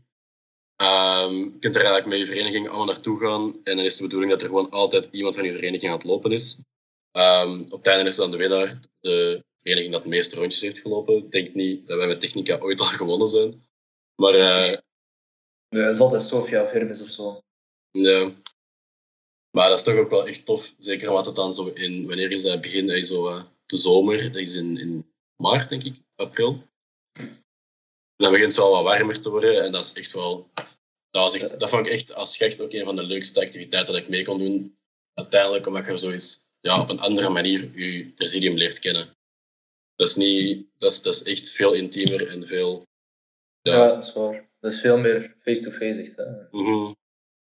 Um, 0.81 1.33
je 1.37 1.57
kunt 1.59 1.75
er 1.75 1.81
eigenlijk 1.85 2.05
met 2.05 2.19
je 2.19 2.25
vereniging 2.25 2.67
allemaal 2.67 2.85
naartoe 2.85 3.19
gaan 3.19 3.59
en 3.63 3.75
dan 3.75 3.85
is 3.85 3.95
de 3.95 4.03
bedoeling 4.03 4.31
dat 4.31 4.41
er 4.41 4.47
gewoon 4.47 4.69
altijd 4.69 5.07
iemand 5.11 5.35
van 5.35 5.45
je 5.45 5.51
vereniging 5.51 5.91
aan 5.91 5.97
het 5.97 6.07
lopen 6.07 6.31
is. 6.31 6.63
Um, 7.11 7.61
op 7.61 7.77
het 7.83 7.87
einde 7.87 8.09
is 8.09 8.15
dan 8.15 8.31
de 8.31 8.37
winnaar 8.37 8.79
de 8.99 9.43
vereniging 9.61 9.93
dat 9.93 10.03
de 10.03 10.09
meeste 10.09 10.35
rondjes 10.35 10.61
heeft 10.61 10.79
gelopen. 10.79 11.15
Ik 11.15 11.31
denk 11.31 11.53
niet 11.53 11.87
dat 11.87 11.97
wij 11.97 12.07
met 12.07 12.19
Technica 12.19 12.57
ooit 12.59 12.79
al 12.79 12.85
gewonnen 12.85 13.27
zijn. 13.27 13.63
Maar 14.15 14.35
uh, 14.35 14.77
Nee, 15.69 15.83
dat 15.83 15.93
is 15.93 15.99
altijd 15.99 16.23
Sofia 16.23 16.63
of 16.63 16.71
Hermes 16.71 17.01
of 17.01 17.09
zo. 17.09 17.41
ja. 17.91 18.31
Maar 19.51 19.69
dat 19.69 19.77
is 19.77 19.83
toch 19.83 19.95
ook 19.95 20.09
wel 20.09 20.27
echt 20.27 20.45
tof. 20.45 20.73
Zeker 20.77 21.09
omdat 21.09 21.25
het 21.25 21.35
dan 21.35 21.53
zo 21.53 21.67
in, 21.67 22.07
wanneer 22.07 22.31
is 22.31 22.41
dat 22.41 22.61
begin? 22.61 22.89
Eh, 22.89 23.03
Zo, 23.03 23.43
de 23.65 23.77
zomer, 23.77 24.31
dat 24.31 24.41
is 24.41 24.55
in, 24.55 24.77
in 24.77 25.10
maart 25.41 25.69
denk 25.69 25.83
ik, 25.83 25.95
april. 26.15 26.69
Dan 28.15 28.31
begint 28.31 28.51
het 28.51 28.57
wel 28.57 28.71
wat 28.71 28.83
warmer 28.83 29.21
te 29.21 29.29
worden 29.29 29.63
en 29.63 29.71
dat 29.71 29.83
is 29.83 29.93
echt 29.93 30.11
wel. 30.11 30.49
Dat, 31.09 31.23
was 31.23 31.35
echt, 31.35 31.59
dat 31.59 31.69
vond 31.69 31.85
ik 31.85 31.91
echt 31.91 32.13
als 32.13 32.33
schacht 32.33 32.61
ook 32.61 32.73
een 32.73 32.85
van 32.85 32.95
de 32.95 33.03
leukste 33.03 33.41
activiteiten 33.41 33.93
dat 33.93 34.03
ik 34.03 34.09
mee 34.09 34.25
kon 34.25 34.37
doen. 34.37 34.77
Uiteindelijk 35.13 35.67
omdat 35.67 35.85
je 35.85 35.99
zo 35.99 36.09
eens 36.09 36.49
ja, 36.59 36.81
op 36.81 36.89
een 36.89 36.99
andere 36.99 37.29
manier 37.29 37.79
je 37.79 38.11
presidium 38.11 38.57
leert 38.57 38.79
kennen. 38.79 39.17
Dat 39.95 40.07
is, 40.07 40.15
niet, 40.15 40.67
dat 40.77 40.91
is, 40.91 41.01
dat 41.01 41.13
is 41.13 41.23
echt 41.23 41.49
veel 41.49 41.73
intiemer 41.73 42.27
en 42.27 42.47
veel. 42.47 42.85
Ja, 43.61 43.73
ja 43.75 43.87
dat 43.87 44.03
is 44.03 44.13
waar. 44.13 44.49
Dat 44.59 44.71
is 44.71 44.79
veel 44.79 44.97
meer 44.97 45.35
face-to-face 45.41 46.01
echt. 46.01 46.15
Hè. 46.15 46.29
Mm 46.51 46.65
-hmm. 46.65 46.95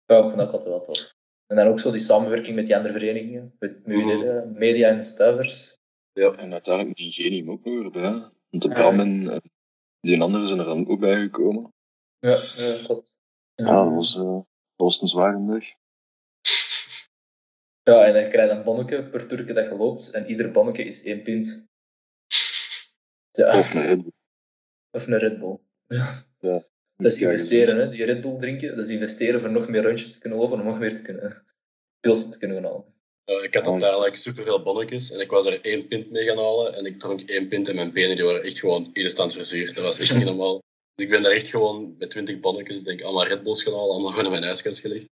Ja, 0.06 0.18
ik 0.18 0.24
vond 0.24 0.38
dat 0.38 0.52
altijd 0.52 0.70
wel 0.70 0.82
tof. 0.84 1.14
En 1.48 1.56
dan 1.56 1.68
ook 1.68 1.80
zo 1.80 1.92
die 1.92 2.00
samenwerking 2.00 2.56
met 2.56 2.66
die 2.66 2.76
andere 2.76 2.94
verenigingen, 2.94 3.56
met 3.60 3.86
Mhm. 3.86 4.06
media, 4.06 4.44
media 4.46 4.90
en 4.90 5.04
stuivers. 5.04 5.78
Ja. 6.20 6.32
En 6.36 6.52
uiteindelijk 6.52 6.98
met 6.98 7.08
Ingenium 7.08 7.50
ook 7.50 7.66
nog 7.66 7.84
erbij. 7.84 8.12
Want 8.50 8.64
de 8.64 8.70
Bram 8.70 9.00
en 9.00 9.42
die 10.00 10.22
anderen 10.22 10.48
zijn 10.48 10.60
er 10.60 10.66
dan 10.66 10.88
ook 10.88 11.00
bij 11.00 11.22
gekomen. 11.22 11.74
Ja, 12.20 12.44
ja 12.56 12.84
klopt. 12.84 13.12
Ja, 13.56 13.66
ja 13.66 13.84
dat, 13.84 13.94
was, 13.94 14.16
uh, 14.16 14.24
dat 14.24 14.46
was 14.76 15.02
een 15.02 15.08
zware 15.08 15.46
dag. 15.46 15.64
Ja, 17.84 18.06
en 18.06 18.14
dan 18.14 18.30
krijg 18.30 18.52
je 18.52 18.58
een 18.58 18.64
bonnetje 18.64 19.10
per 19.10 19.28
turke 19.28 19.54
dat 19.54 19.66
je 19.66 19.76
loopt. 19.76 20.10
En 20.10 20.26
ieder 20.26 20.52
bonnetje 20.52 20.84
is 20.84 21.04
één 21.04 21.24
pint. 21.24 21.68
Ja. 23.32 23.60
Of 23.60 23.74
een 23.74 23.86
Red 23.86 24.02
Bull. 24.02 24.12
Of 24.92 25.08
een 25.08 25.18
Red 25.18 25.40
Bull. 25.40 25.60
Ja. 25.88 26.26
ja. 26.40 26.64
Dat 26.96 27.12
is 27.12 27.22
investeren, 27.22 27.78
hè. 27.78 27.90
Die 27.90 28.06
Red 28.06 28.22
Bull 28.22 28.40
drinken, 28.40 28.76
dat 28.76 28.86
is 28.86 28.92
investeren 28.92 29.42
voor 29.42 29.52
nog 29.52 29.68
meer 29.68 29.84
rondjes 29.84 30.12
te 30.12 30.20
kunnen 30.20 30.40
lopen, 30.40 30.60
om 30.60 30.66
nog 30.66 30.80
meer 30.80 30.96
te 30.96 31.02
kunnen, 31.02 31.46
pils 32.00 32.30
te 32.30 32.38
kunnen 32.38 32.58
gaan 32.58 32.72
halen. 32.72 32.99
Uh, 33.30 33.44
ik 33.44 33.54
had 33.54 33.66
Oh, 33.66 33.72
uiteindelijk 33.72 34.12
yes. 34.12 34.22
superveel 34.22 34.64
bonnetjes 34.64 35.12
en 35.12 35.20
ik 35.20 35.32
was 35.32 35.46
er 35.46 35.62
één 35.62 35.88
pint 35.88 36.12
mee 36.12 36.26
gaan 36.26 36.38
halen. 36.38 36.74
En 36.74 36.86
ik 36.86 37.00
dronk 37.00 37.30
één 37.30 37.48
pint 37.48 37.68
en 37.68 37.76
mijn 37.76 37.94
benen 37.94 38.16
die 38.16 38.26
waren 38.26 38.44
echt 38.44 38.60
gewoon 38.60 38.90
instant 38.94 39.34
verzuurd. 39.34 39.76
Dat 39.76 39.84
was 39.84 40.00
echt 40.00 40.16
niet 40.16 40.26
normaal. 40.34 40.62
Dus 40.96 41.06
ik 41.06 41.12
ben 41.12 41.22
daar 41.24 41.32
echt 41.32 41.48
gewoon 41.48 41.96
met 41.98 42.10
20 42.10 42.40
bonnetjes, 42.40 42.84
denk 42.84 43.00
ik, 43.00 43.06
allemaal 43.06 43.26
Red 43.26 43.44
Bulls 43.44 43.64
gaan 43.64 43.74
halen, 43.74 43.90
allemaal 43.90 44.10
gewoon 44.10 44.26
in 44.26 44.32
mijn 44.32 44.44
ijskast 44.44 44.80
gelegd. 44.80 45.06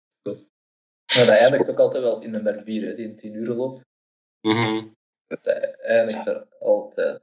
Maar 1.16 1.26
dat 1.26 1.38
eindigt 1.38 1.70
ook 1.70 1.80
altijd 1.80 2.04
wel 2.04 2.22
in 2.22 2.32
de 2.32 2.42
Merbier, 2.42 2.88
hè, 2.88 2.96
die 2.96 3.16
10 3.16 3.34
uur 3.34 3.48
loop. 3.48 3.82
Mhm. 4.42 4.88
Dat 5.28 5.46
eindigt 5.82 6.28
er 6.28 6.48
altijd. 6.60 7.22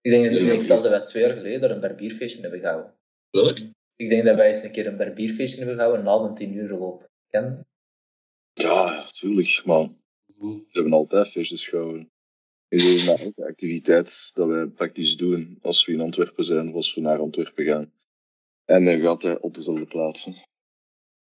Ik 0.00 0.10
denk, 0.10 0.24
ik 0.24 0.46
denk 0.46 0.62
zelfs 0.62 0.82
dat 0.82 0.90
wij 0.92 1.04
twee 1.04 1.22
jaar 1.22 1.36
geleden 1.36 1.62
er 1.62 1.70
een 1.70 1.80
barbierfeestje 1.80 2.40
hebben 2.40 2.60
gehouden. 2.60 2.94
Welk? 3.30 3.58
Ik 3.96 4.08
denk 4.08 4.24
dat 4.24 4.36
wij 4.36 4.48
eens 4.48 4.62
een 4.62 4.72
keer 4.72 4.86
een 4.86 4.96
barbierfeestje 4.96 5.58
hebben 5.58 5.76
gehouden 5.76 6.04
na 6.04 6.12
een 6.12 6.34
10 6.34 6.52
uur 6.54 6.68
loop. 6.68 7.10
Ken? 7.28 7.66
Ja, 8.52 9.06
tuurlijk. 9.06 9.62
Maar 9.64 9.88
We 10.38 10.64
hebben 10.68 10.92
altijd 10.92 11.28
feestjes 11.28 11.68
gehouden. 11.68 12.10
Ik 12.68 12.78
bedoel, 12.78 13.04
met 13.04 13.22
elke 13.22 13.46
activiteit 13.46 14.30
dat 14.34 14.48
wij 14.48 14.66
praktisch 14.66 15.16
doen 15.16 15.58
als 15.60 15.84
we 15.84 15.92
in 15.92 16.00
Antwerpen 16.00 16.44
zijn 16.44 16.68
of 16.68 16.74
als 16.74 16.94
we 16.94 17.00
naar 17.00 17.18
Antwerpen 17.18 17.64
gaan. 17.64 17.92
En 18.64 18.84
dan 18.84 19.00
gaat 19.00 19.22
hij 19.22 19.40
op 19.40 19.54
dezelfde 19.54 19.86
plaatsen. 19.86 20.34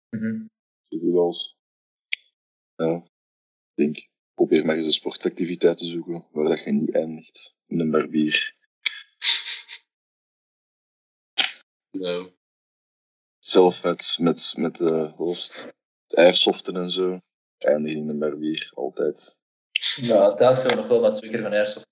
Mhm. 0.09 0.45
Zo 0.87 0.97
goed 0.99 1.15
als. 1.15 1.57
Ja, 2.75 2.95
ik 2.95 3.75
denk. 3.75 4.07
Probeer 4.33 4.65
maar 4.65 4.75
eens 4.75 4.85
een 4.85 4.93
sportactiviteit 4.93 5.77
te 5.77 5.85
zoeken 5.85 6.25
waar 6.31 6.49
dat 6.49 6.63
je 6.63 6.71
niet 6.71 6.93
eindigt 6.93 7.57
in 7.67 7.79
een 7.79 7.91
barbier. 7.91 8.55
Nou, 11.91 12.31
Zelf 13.39 13.83
met, 13.83 14.15
met, 14.19 14.53
met 14.57 14.75
de 14.75 15.13
host, 15.15 15.67
het 16.07 16.15
airsoften 16.15 16.75
en 16.75 16.89
zo. 16.89 17.19
Eindig 17.65 17.93
in 17.95 18.09
een 18.09 18.19
barbier, 18.19 18.71
altijd. 18.73 19.37
Nou, 20.01 20.37
daar 20.37 20.57
zijn 20.57 20.69
we 20.69 20.75
nog 20.75 20.87
wel 20.87 21.01
wat 21.01 21.15
twee 21.15 21.29
keer 21.29 21.41
van 21.41 21.51
airsoft. 21.51 21.87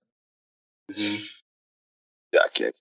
Ja, 2.30 2.48
kijk. 2.48 2.76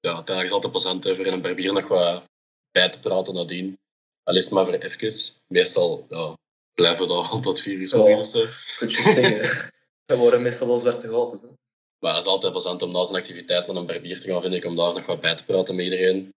ja, 0.00 0.14
uiteindelijk 0.14 0.46
is 0.46 0.50
altijd 0.52 0.72
plezant 0.72 1.04
voor 1.04 1.26
in 1.26 1.32
een 1.32 1.42
barbier 1.42 1.72
nog 1.72 1.88
wat 1.88 2.24
bij 2.70 2.88
te 2.88 3.00
praten 3.00 3.34
nadien. 3.34 3.78
Al 4.22 4.36
is 4.36 4.44
het 4.44 4.52
maar 4.52 4.64
voor 4.64 4.74
even. 4.74 5.40
Meestal 5.46 6.06
ja, 6.08 6.36
blijven 6.74 7.06
we 7.06 7.12
dan 7.12 7.40
tot 7.42 7.60
vier 7.60 7.74
uur 7.74 8.08
Ja. 8.08 8.24
zo. 8.24 8.46
Kun 8.78 8.88
je 8.88 9.02
zeggen. 9.02 9.70
We 10.06 10.16
worden 10.16 10.42
meestal 10.42 10.66
wel 10.66 10.78
zwarte 10.78 11.08
gaten. 11.08 11.48
Hè. 11.48 11.54
Maar 11.98 12.14
het 12.14 12.22
is 12.22 12.28
altijd 12.28 12.52
plezant 12.52 12.82
om 12.82 12.92
na 12.92 13.04
zijn 13.04 13.22
activiteit 13.22 13.66
naar 13.66 13.76
een 13.76 13.86
barbier 13.86 14.20
te 14.20 14.28
gaan, 14.28 14.42
vind 14.42 14.54
ik, 14.54 14.64
om 14.64 14.76
daar 14.76 14.92
nog 14.92 15.06
wat 15.06 15.20
bij 15.20 15.34
te 15.34 15.44
praten 15.44 15.74
met 15.74 15.84
iedereen. 15.84 16.34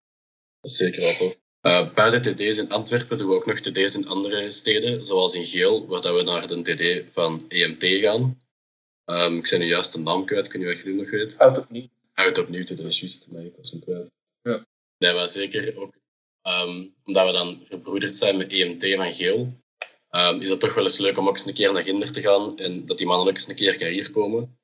Dat 0.60 0.72
is 0.72 0.78
zeker 0.78 1.02
wel 1.02 1.16
tof. 1.16 1.38
Eh, 1.62 1.94
buiten 1.94 2.36
TD's 2.36 2.58
in 2.58 2.70
Antwerpen 2.70 3.18
doen 3.18 3.28
we 3.28 3.36
ook 3.36 3.46
nog 3.46 3.60
TD's 3.60 3.96
in 3.96 4.08
andere 4.08 4.52
steden, 4.52 5.06
zoals 5.06 5.34
in 5.34 5.46
Geel, 5.46 5.88
waar 5.88 6.02
dat 6.02 6.16
we 6.16 6.24
naar 6.24 6.48
de 6.48 6.62
TD 6.62 7.14
van 7.14 7.46
EMT 7.48 7.84
gaan. 7.84 8.42
Ehm, 9.06 9.36
ik 9.36 9.50
ben 9.50 9.60
nu 9.60 9.66
juist 9.66 9.94
de 9.94 10.00
naam 10.00 10.26
kwijt, 10.26 10.46
ik 10.46 10.52
weet 10.52 10.62
niet 10.62 10.74
wat 10.74 10.84
jullie 10.84 11.02
nog 11.02 11.10
weet. 11.10 11.38
Oud 11.38 11.58
opnieuw. 11.58 11.88
Uit 12.14 12.38
opnieuw 12.38 12.64
doen, 12.64 12.88
is 12.88 13.00
juist, 13.00 13.28
maar 13.32 13.44
ik 13.44 13.54
was 13.58 13.72
hem 13.72 13.80
kwijt. 13.80 14.12
Ja. 14.42 14.66
Nee, 14.98 15.14
maar 15.14 15.30
zeker 15.30 15.78
ook, 15.78 15.94
ehm, 16.42 16.88
omdat 17.06 17.26
we 17.26 17.32
dan 17.32 17.62
verbroederd 17.64 18.16
zijn 18.16 18.38
met 18.38 18.52
EMT 18.52 18.96
van 18.96 19.14
Geel, 19.14 19.54
ehm, 20.10 20.42
is 20.42 20.48
dat 20.48 20.60
toch 20.60 20.74
wel 20.74 20.84
eens 20.84 21.00
leuk 21.00 21.18
om 21.18 21.28
ook 21.28 21.36
eens 21.36 21.46
een 21.46 21.54
keer 21.54 21.74
naar 21.74 21.84
Ginder 21.84 22.12
te 22.12 22.22
gaan 22.22 22.58
en 22.58 22.86
dat 22.86 22.98
die 22.98 23.08
mannen 23.08 23.28
ook 23.28 23.34
eens 23.34 23.48
een 23.48 23.56
keer 23.56 23.74
gaan 23.74 23.92
hier 23.92 24.12
komen. 24.12 24.58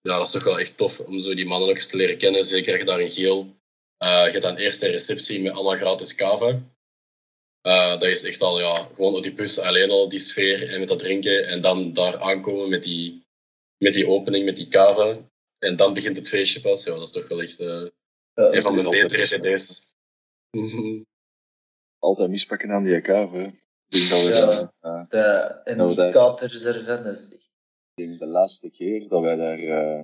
Ja, 0.00 0.16
dat 0.16 0.26
is 0.26 0.32
toch 0.32 0.44
wel 0.44 0.58
echt 0.58 0.76
tof 0.76 1.00
om 1.00 1.20
zo 1.20 1.34
die 1.34 1.46
mannen 1.46 1.68
ook 1.68 1.74
eens 1.74 1.86
te 1.86 1.96
leren 1.96 2.18
kennen, 2.18 2.44
zeker 2.44 2.70
als 2.72 2.80
je 2.80 2.86
daar 2.86 3.00
in 3.00 3.10
Geel. 3.10 3.56
Eh 3.96 4.24
je 4.24 4.30
hebt 4.30 4.42
dan 4.42 4.56
eerst 4.56 4.82
een 4.82 4.90
receptie 4.90 5.42
met 5.42 5.52
allemaal 5.52 5.76
gratis 5.76 6.14
kava. 6.14 6.62
Eh, 7.60 7.90
dat 7.90 8.02
is 8.02 8.22
echt 8.24 8.40
al, 8.42 8.60
ja, 8.60 8.74
gewoon 8.74 9.14
op 9.14 9.22
die 9.22 9.34
bus 9.34 9.58
alleen 9.58 9.90
al 9.90 10.08
die 10.08 10.18
sfeer 10.18 10.68
en 10.72 10.78
met 10.78 10.88
dat 10.88 10.98
drinken 10.98 11.46
en 11.48 11.60
dan 11.60 11.92
daar 11.92 12.18
aankomen 12.20 12.68
met 12.68 12.82
die, 12.82 13.26
met 13.78 13.94
die 13.94 14.08
opening, 14.08 14.44
met 14.44 14.56
die 14.56 14.68
kava. 14.68 15.18
En 15.58 15.76
dan 15.76 15.94
begint 15.94 16.16
het 16.16 16.28
feestje 16.28 16.60
pas. 16.60 16.84
Ja, 16.84 16.92
dat 16.94 17.02
is 17.02 17.10
toch 17.10 17.28
wel 17.28 17.42
echt 17.42 17.60
eh, 17.60 17.66
Ja, 17.66 17.88
een 18.34 18.62
van 18.62 18.74
is 18.74 18.80
de 18.80 18.84
altijd 18.84 19.08
betere. 19.08 19.58
Mhm. 20.50 21.02
Altijd 21.98 22.30
mispakken 22.30 22.70
aan 22.70 22.84
die. 22.84 22.96
Ik 22.96 23.04
denk 23.04 24.08
dat 24.08 24.22
we 24.22 24.28
Ja. 24.28 24.46
daar, 24.46 24.72
eh, 24.80 25.08
De 25.08 25.16
daar- 25.16 25.62
indicatorreserve, 25.64 26.84
dat 27.02 27.06
is 27.06 27.32
echt 27.34 27.44
ik 27.94 28.06
denk 28.06 28.18
de 28.18 28.26
laatste 28.26 28.70
keer 28.70 29.08
dat 29.08 29.22
wij 29.22 29.36
daar, 29.36 29.58
eh, 29.58 30.00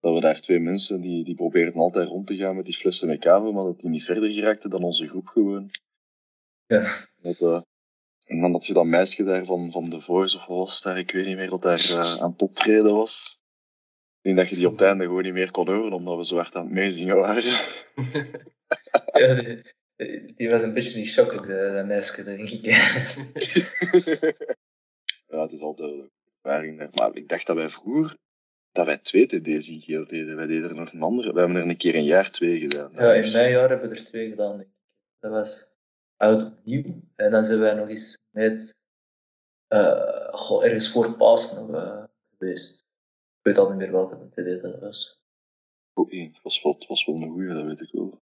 dat 0.00 0.14
we 0.14 0.20
daar 0.20 0.40
twee 0.40 0.60
mensen 0.60 1.00
die, 1.00 1.24
die 1.24 1.34
probeerden 1.34 1.80
altijd 1.80 2.08
rond 2.08 2.26
te 2.26 2.36
gaan 2.36 2.56
met 2.56 2.64
die 2.64 2.76
flessen 2.76 3.08
met 3.08 3.20
kava, 3.20 3.50
maar 3.50 3.64
dat 3.64 3.80
die 3.80 3.90
niet 3.90 4.04
verder 4.04 4.30
geraakten 4.30 4.70
dan 4.70 4.82
onze 4.82 5.08
groep 5.08 5.26
gewoon. 5.26 5.70
Ja. 6.66 7.08
Dat, 7.16 7.40
eh, 7.40 7.60
en 8.26 8.40
dan 8.40 8.52
had 8.52 8.66
je 8.66 8.72
dat 8.72 8.84
meisje 8.84 9.24
daar 9.24 9.44
van, 9.44 9.70
van 9.70 9.90
The 9.90 10.00
Voice 10.00 10.36
of 10.36 10.46
was 10.46 10.82
daar, 10.82 10.98
ik 10.98 11.10
weet 11.10 11.26
niet 11.26 11.36
meer, 11.36 11.50
dat 11.50 11.62
daar 11.62 11.90
eh, 11.90 12.22
aan 12.22 12.30
het 12.30 12.42
optreden 12.42 12.94
was. 12.94 13.40
Ik 14.22 14.26
denk 14.26 14.36
dat 14.36 14.48
je 14.48 14.56
die 14.56 14.66
op 14.66 14.72
het 14.72 14.82
einde 14.82 15.04
gewoon 15.04 15.22
niet 15.22 15.32
meer 15.32 15.50
kon 15.50 15.68
horen, 15.68 15.92
omdat 15.92 16.16
we 16.16 16.24
zo 16.24 16.36
hard 16.36 16.54
aan 16.54 16.64
het 16.64 16.72
meezingen 16.72 17.16
waren. 17.16 17.44
Ja, 19.12 19.34
die, 19.96 20.34
die 20.34 20.50
was 20.50 20.62
een 20.62 20.74
beetje 20.74 20.98
niet 20.98 21.08
shockelijk, 21.08 21.46
dat, 21.46 21.74
dat 21.74 21.86
meisje, 21.86 22.24
denk 22.24 22.48
ik. 22.50 22.64
ja, 25.28 25.42
het 25.42 25.52
is 25.52 25.60
altijd 25.60 25.90
een 25.90 26.10
ervaring 26.42 26.78
daar. 26.78 26.90
Maar 26.94 27.16
ik 27.16 27.28
dacht 27.28 27.46
dat 27.46 27.56
wij 27.56 27.68
vroeger, 27.68 28.16
dat 28.72 28.86
wij 28.86 28.98
twee 28.98 29.26
TD's 29.26 29.68
in 29.68 29.80
geel 29.80 30.06
deden. 30.06 30.36
Wij 30.36 30.46
deden 30.46 30.68
er 30.68 30.74
nog 30.74 30.92
een 30.92 31.02
andere. 31.02 31.32
Wij 31.32 31.44
hebben 31.44 31.62
er 31.62 31.68
een 31.68 31.76
keer 31.76 31.94
een 31.94 32.04
jaar 32.04 32.30
twee 32.30 32.60
gedaan. 32.60 32.92
Ja, 32.92 33.12
in 33.12 33.32
mijn 33.32 33.50
jaar 33.50 33.68
hebben 33.68 33.88
we 33.88 33.96
er 33.96 34.04
twee 34.04 34.28
gedaan, 34.28 34.56
denk 34.56 34.68
ik. 34.68 34.76
Dat 35.18 35.30
was 35.30 35.78
oud 36.16 36.42
opnieuw. 36.42 37.02
En 37.16 37.30
dan 37.30 37.44
zijn 37.44 37.58
wij 37.58 37.74
nog 37.74 37.88
eens 37.88 38.18
met, 38.30 38.78
goh, 40.30 40.64
ergens 40.64 40.90
voor 40.90 41.16
Pasen 41.16 41.56
nog 41.56 41.82
eh, 41.82 42.04
geweest. 42.38 42.80
Ik 43.38 43.46
weet 43.46 43.58
al 43.58 43.68
niet 43.68 43.78
meer 43.78 43.92
welke 43.92 44.28
TD 44.28 44.62
dat 44.62 44.80
was. 44.80 45.18
Niet. 46.08 46.34
Het 46.34 46.42
was 46.42 46.62
wel, 46.62 46.72
het 46.72 46.86
was 46.86 47.06
wel 47.06 47.16
een 47.16 47.30
goeie, 47.30 47.54
dat 47.54 47.64
weet 47.64 47.80
ik 47.80 47.92
wel. 47.92 48.20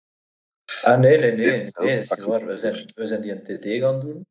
Ah, 0.81 0.99
nee, 0.99 1.17
nee, 1.17 1.31
nee. 1.31 1.69
Nee, 1.79 1.99
is 1.99 2.19
waar. 2.19 2.45
We 2.45 2.57
zijn, 2.57 2.85
we 2.95 3.07
zijn 3.07 3.21
die 3.21 3.31
een 3.31 3.43
TD 3.43 3.65
gaan 3.81 3.99
doen. 3.99 4.27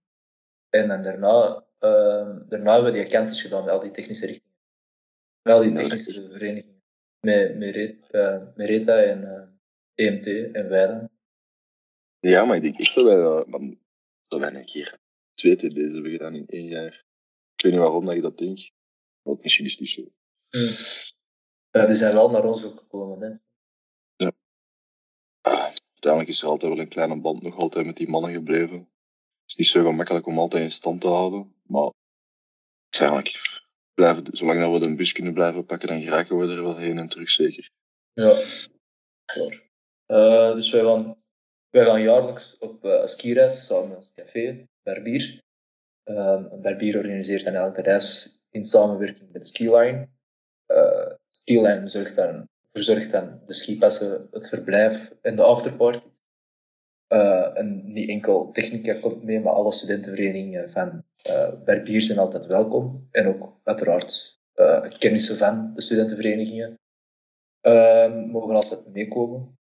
En 0.68 0.88
dan 0.88 1.02
daarna, 1.02 1.64
ehm, 1.78 2.49
daarna 2.49 2.73
hebben 2.73 2.92
we 2.92 2.99
die 2.99 3.08
kantjes 3.08 3.42
gedaan 3.42 3.64
met 3.64 3.75
al 3.75 3.80
die 3.80 3.90
technische 3.90 4.26
richtingen. 4.26 4.46
Al 5.47 5.61
die 5.61 5.71
Ja, 5.71 5.76
technische 5.76 6.29
verenigingen. 6.31 6.83
Met 7.21 7.57
Meret, 7.57 8.11
eh, 8.11 8.43
Mereta 8.55 9.03
en 9.03 9.25
eh, 9.25 10.07
EMT 10.07 10.26
en 10.55 10.69
wij 10.69 10.87
dan. 10.87 11.11
Ja, 12.21 12.45
maar 12.45 12.57
ik 12.57 12.62
denk 12.62 12.79
echt 12.79 12.95
dat 12.95 13.05
wij, 13.05 13.17
dat, 13.17 13.47
man, 13.47 13.79
dat 14.23 14.41
wij 14.41 14.55
een 14.55 14.65
keer 14.65 14.99
twee 15.35 15.57
TD's 15.57 15.93
hebben 15.95 16.11
gedaan 16.11 16.35
in 16.35 16.47
één 16.47 16.67
jaar. 16.67 17.05
Ik 17.55 17.62
weet 17.62 17.73
niet 17.73 17.81
waarom 17.81 18.05
dat 18.05 18.15
je 18.15 18.21
dat 18.21 18.38
denkt. 18.38 18.73
Maar 19.23 19.37
misschien 19.41 19.65
is 19.65 19.71
het 19.71 19.81
niet 19.81 19.91
zo. 19.91 20.03
Hmm. 20.49 20.75
Ja, 21.71 21.87
die 21.87 21.95
zijn 21.95 22.15
wel 22.15 22.31
naar 22.31 22.45
ons 22.45 22.65
ook 22.65 22.79
gekomen. 22.79 23.21
Hè. 23.21 23.35
Ah, 25.41 25.73
uiteindelijk 25.93 26.29
is 26.29 26.43
er 26.43 26.49
altijd 26.49 26.73
wel 26.73 26.81
een 26.81 26.88
kleine 26.88 27.21
band 27.21 27.43
nog 27.43 27.57
altijd 27.57 27.87
met 27.87 27.97
die 27.97 28.09
mannen 28.09 28.33
gebleven. 28.33 28.79
Het 28.79 29.47
is 29.47 29.57
niet 29.57 29.67
zo 29.67 29.83
gemakkelijk 29.83 30.26
om 30.26 30.38
altijd 30.38 30.62
in 30.65 30.71
stand 30.71 31.00
te 31.00 31.09
houden. 31.09 31.55
Maar 31.62 31.93
uiteindelijk, 32.88 33.56
blijven, 33.97 34.25
zolang 34.31 34.61
dat 34.61 34.73
we 34.73 34.88
de 34.88 34.95
bus 34.95 35.12
kunnen 35.12 35.35
blijven 35.35 35.67
pakken, 35.67 35.88
dan 35.88 36.00
geraken 36.00 36.38
we 36.38 36.55
er 36.55 36.62
wel 36.62 36.76
heen 36.76 36.99
en 36.99 37.09
terug 37.09 37.31
zeker. 37.31 37.71
Ja, 38.12 38.35
klaar. 39.25 39.62
Eh, 40.07 40.55
dus 40.55 40.71
wij 40.71 40.85
gaan, 40.85 41.17
wij 41.71 41.85
gaan 41.85 42.03
jaarlijks 42.03 42.59
op 42.59 42.85
uh, 42.85 43.07
skireis 43.07 43.67
samen 43.67 43.88
met 43.88 43.97
ons 43.97 44.12
café, 44.15 44.67
Barbier. 44.83 45.45
Um, 46.05 46.61
Barbier 46.62 46.97
organiseert 46.97 47.45
dan 47.45 47.55
elke 47.55 47.83
reis 47.83 48.38
in 48.50 48.65
samenwerking 48.65 49.33
met 49.33 49.47
Skiline. 49.47 50.09
Uh, 50.67 51.12
Skiline 51.31 51.88
zorgt 51.88 52.17
dan, 52.17 52.49
verzorgt 52.73 53.11
dan 53.11 53.41
de 53.47 53.55
skipassen, 53.55 54.29
het 54.31 54.49
verblijf 54.49 55.12
en 55.23 55.37
de 55.37 55.43
afterparty. 55.43 56.07
Uh, 57.09 57.59
en 57.59 57.93
niet 57.93 58.09
enkel 58.09 58.53
technica 58.53 58.95
komt 58.95 59.23
mee, 59.23 59.41
maar 59.41 59.53
alle 59.53 59.73
studentenverenigingen 59.73 60.71
van 60.71 61.05
uh, 61.28 61.64
Barbier 61.64 62.02
zijn 62.02 62.18
altijd 62.18 62.47
welkom. 62.47 63.09
En 63.11 63.26
ook 63.26 63.61
uiteraard 63.64 64.40
uh, 64.54 64.90
kennissen 64.99 65.37
van 65.37 65.73
de 65.75 65.83
studentenverenigingen 65.83 66.78
uh, 67.62 68.25
mogen 68.25 68.54
altijd 68.54 68.92
meekomen. 68.92 69.59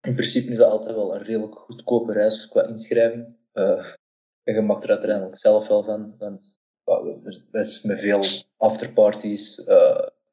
In 0.00 0.14
principe 0.14 0.52
is 0.52 0.58
dat 0.58 0.70
altijd 0.70 0.94
wel 0.94 1.14
een 1.14 1.22
redelijk 1.22 1.54
goedkope 1.54 2.12
reis 2.12 2.48
qua 2.48 2.66
inschrijving. 2.66 3.36
Uh, 3.52 3.86
en 4.42 4.54
je 4.54 4.60
mag 4.60 4.82
er 4.82 4.90
uiteindelijk 4.90 5.36
zelf 5.36 5.68
wel 5.68 5.82
van, 5.82 6.14
want 6.18 6.60
dat 6.84 7.66
is 7.66 7.82
met 7.82 8.00
veel 8.00 8.20
afterparties, 8.56 9.64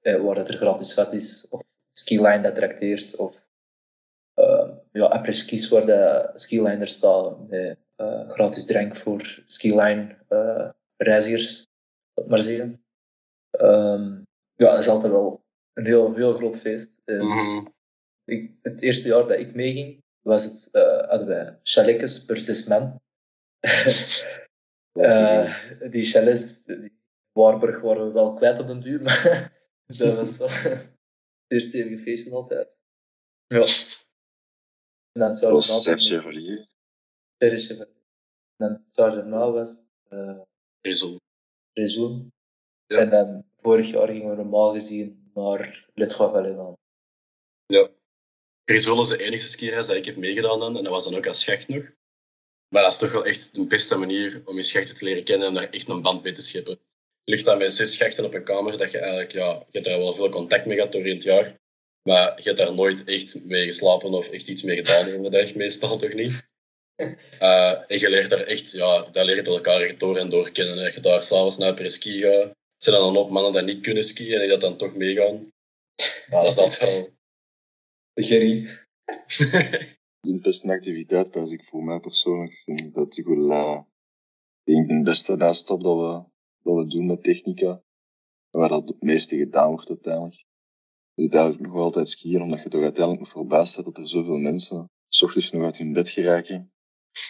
waar 0.02 0.36
het 0.36 0.48
er 0.48 0.58
gratis 0.58 0.94
vet 0.94 1.14
is, 1.14 1.48
of 1.50 1.62
skiline 1.92 2.42
dat 2.42 2.56
trakteert, 2.56 3.16
of 3.16 3.48
uh, 4.36 4.78
ja, 4.92 5.06
après-skis 5.06 5.70
waar 5.70 5.86
de 5.86 6.32
skiline 6.34 6.78
er 6.78 6.88
staat 6.88 7.48
met 7.48 7.60
uh, 7.60 7.72
gratis 8.28 8.66
drank 8.66 8.96
voor 8.98 9.44
skiline 9.46 10.18
uh, 10.30 10.70
reizigers, 10.98 11.68
dat 12.14 12.28
maar 12.28 12.42
zeggen. 12.42 12.84
Um, 13.62 14.28
ja, 14.56 14.72
dat 14.72 14.80
is 14.80 14.88
altijd 14.88 15.12
wel 15.12 15.44
een 15.74 15.86
heel, 15.86 16.16
heel 16.16 16.34
groot 16.34 16.58
feest. 16.58 17.02
En 17.06 17.26
Mhm. 17.28 17.68
ik, 18.24 18.52
het 18.62 18.82
eerste 18.82 19.08
jaar 19.08 19.28
dat 19.28 19.40
ik 19.40 19.56
meeging, 19.56 20.04
was 20.22 20.44
het, 20.44 20.70
uh, 20.72 21.10
hadden 21.10 21.28
wij 21.28 21.60
chaletjes 21.64 22.26
per 22.26 22.38
zes 22.38 22.68
man. 22.68 23.02
Uh, 24.94 25.70
die 25.90 26.04
chalets, 26.04 26.64
die, 26.64 27.00
Warburg 27.32 27.82
waren 27.82 28.08
we 28.08 28.14
wel 28.14 28.34
kwijt 28.34 28.60
op 28.60 28.68
den 28.68 28.82
duur, 28.82 29.02
maar 29.08 29.54
dat 29.86 30.16
was 30.16 30.38
wel 30.38 30.50
zeer 31.48 31.62
stevige 31.62 31.98
feestje 31.98 32.32
altijd. 32.32 32.82
Ja. 33.48 33.60
En 35.12 35.20
dan 35.22 35.30
het 35.30 35.40
jaar 35.40 35.52
Dat 35.52 35.66
was 35.68 35.84
daarna 35.84 36.68
Dan 38.58 38.72
het 38.72 38.96
jaar 38.96 39.12
daarna 39.12 39.52
was 39.52 39.88
uh. 40.10 40.40
Ja. 42.86 42.98
En 42.98 43.10
dan 43.10 43.46
vorig 43.62 43.90
jaar 43.90 44.08
gingen 44.08 44.30
we 44.30 44.36
normaal 44.36 44.74
gezien 44.74 45.32
naar 45.34 45.88
Vallées. 45.96 46.76
Ja. 47.66 47.90
Rizzo 48.64 49.00
is 49.00 49.08
de 49.08 49.24
enige 49.24 49.48
skireis 49.48 49.88
dat 49.88 49.96
ik 49.96 50.06
heb 50.06 50.16
meegedaan 50.16 50.60
dan, 50.60 50.78
en 50.78 50.84
dat 50.84 50.92
was 50.92 51.04
dan 51.04 51.16
ook 51.16 51.28
als 51.28 51.40
schacht 51.40 51.68
nog. 51.68 51.92
Maar 52.68 52.84
dat 52.84 52.92
is 52.92 52.98
toch 52.98 53.12
wel 53.12 53.26
echt 53.26 53.56
de 53.56 53.68
beste 53.68 53.96
manier 53.96 54.42
om 54.46 54.56
je 54.56 54.62
schachten 54.62 54.96
te 54.96 55.04
leren 55.06 55.24
kennen 55.24 55.48
en 55.48 55.54
daar 55.54 55.70
echt 55.70 55.90
een 55.90 56.02
band 56.02 56.24
mee 56.24 56.34
te 56.34 56.42
scheppen. 56.42 56.80
Je 57.24 57.32
ligt 57.32 57.46
daar 57.46 57.58
met 57.58 57.74
zes 57.74 57.94
schachten 57.94 58.26
op 58.26 58.34
een 58.34 58.44
kamer 58.44 58.78
dat 58.78 58.92
je 58.92 58.98
eigenlijk, 58.98 59.32
ja, 59.32 59.54
je 59.54 59.66
hebt 59.72 59.86
daar 59.86 60.00
wel 60.00 60.14
veel 60.14 60.30
contact 60.30 60.66
mee 60.66 60.76
gehad 60.76 60.92
door 60.92 61.06
in 61.06 61.14
het 61.14 61.24
jaar. 61.24 61.60
Maar 62.02 62.38
je 62.38 62.44
hebt 62.44 62.58
daar 62.58 62.74
nooit 62.74 63.04
echt 63.04 63.46
mee 63.46 63.66
geslapen 63.66 64.10
of 64.10 64.30
echt 64.30 64.48
iets 64.48 64.64
mee 64.64 64.76
gedaan 64.76 65.08
in 65.08 65.24
de 65.24 65.30
dag, 65.30 65.56
meestal 65.56 65.98
toch 65.98 66.14
niet. 66.14 66.49
Eh, 67.00 67.92
en 67.92 68.00
je 68.00 68.10
leert 68.10 68.30
daar 68.30 68.40
echt, 68.40 68.72
ja, 68.72 69.02
daar 69.12 69.26
leer 69.26 69.36
je 69.36 69.44
elkaar 69.44 69.82
echt 69.82 70.00
door 70.00 70.18
en 70.18 70.30
door 70.30 70.52
kennen. 70.52 70.78
hè. 70.78 70.88
Je 70.88 71.00
daar 71.00 71.24
s'avonds 71.24 71.58
naar 71.58 71.74
pre-ski 71.74 72.20
gaat. 72.20 72.44
Het 72.44 72.84
zijn 72.84 72.96
dan 72.96 73.18
ook 73.18 73.30
mannen 73.30 73.66
die 73.66 73.74
niet 73.74 73.84
kunnen 73.84 74.04
skiën 74.04 74.34
en 74.34 74.40
die 74.40 74.50
dat 74.50 74.62
dan 74.62 74.78
toch 74.78 74.96
meegaan. 74.96 75.52
Ja, 76.30 76.44
dat 76.44 76.54
is 76.54 76.58
altijd 76.58 76.80
wel... 76.80 77.10
De 78.14 78.24
Gerry. 78.30 78.70
De 80.22 80.40
beste 80.42 80.72
activiteit, 80.72 81.36
als 81.36 81.52
ik 81.52 81.64
voor 81.64 81.84
mij 81.84 82.00
persoonlijk 82.00 82.54
vind 82.54 82.94
dat 82.94 83.18
ik 83.18 83.26
wel, 83.26 83.52
eh, 83.52 83.82
ik 84.64 84.76
denk 84.76 84.90
de 84.90 85.04
beste 85.04 85.38
uitstap 85.38 85.84
dat 85.84 85.96
we, 85.96 86.24
dat 86.64 86.76
we 86.76 86.88
doen 86.88 87.06
met 87.08 87.24
technica. 87.24 87.82
Waar 88.50 88.70
dat 88.70 88.88
het 88.88 89.02
meeste 89.02 89.38
gedaan 89.38 89.70
wordt 89.70 89.90
uiteindelijk. 89.90 90.46
Je 91.14 91.24
zit 91.24 91.34
eigenlijk 91.34 91.72
nog 91.72 91.82
altijd 91.82 92.10
skiën, 92.10 92.42
omdat 92.42 92.64
je 92.64 92.70
toch 92.70 92.82
uiteindelijk 92.82 93.26
nog 93.26 93.34
verbaasd 93.34 93.76
bent 93.76 93.88
dat 93.88 93.98
er 93.98 94.10
zoveel 94.10 94.38
mensen 94.38 94.90
s 95.10 95.22
ochtends 95.22 95.52
nog 95.52 95.64
uit 95.64 95.78
hun 95.78 95.94
bed 95.94 96.10
geraken. 96.10 96.72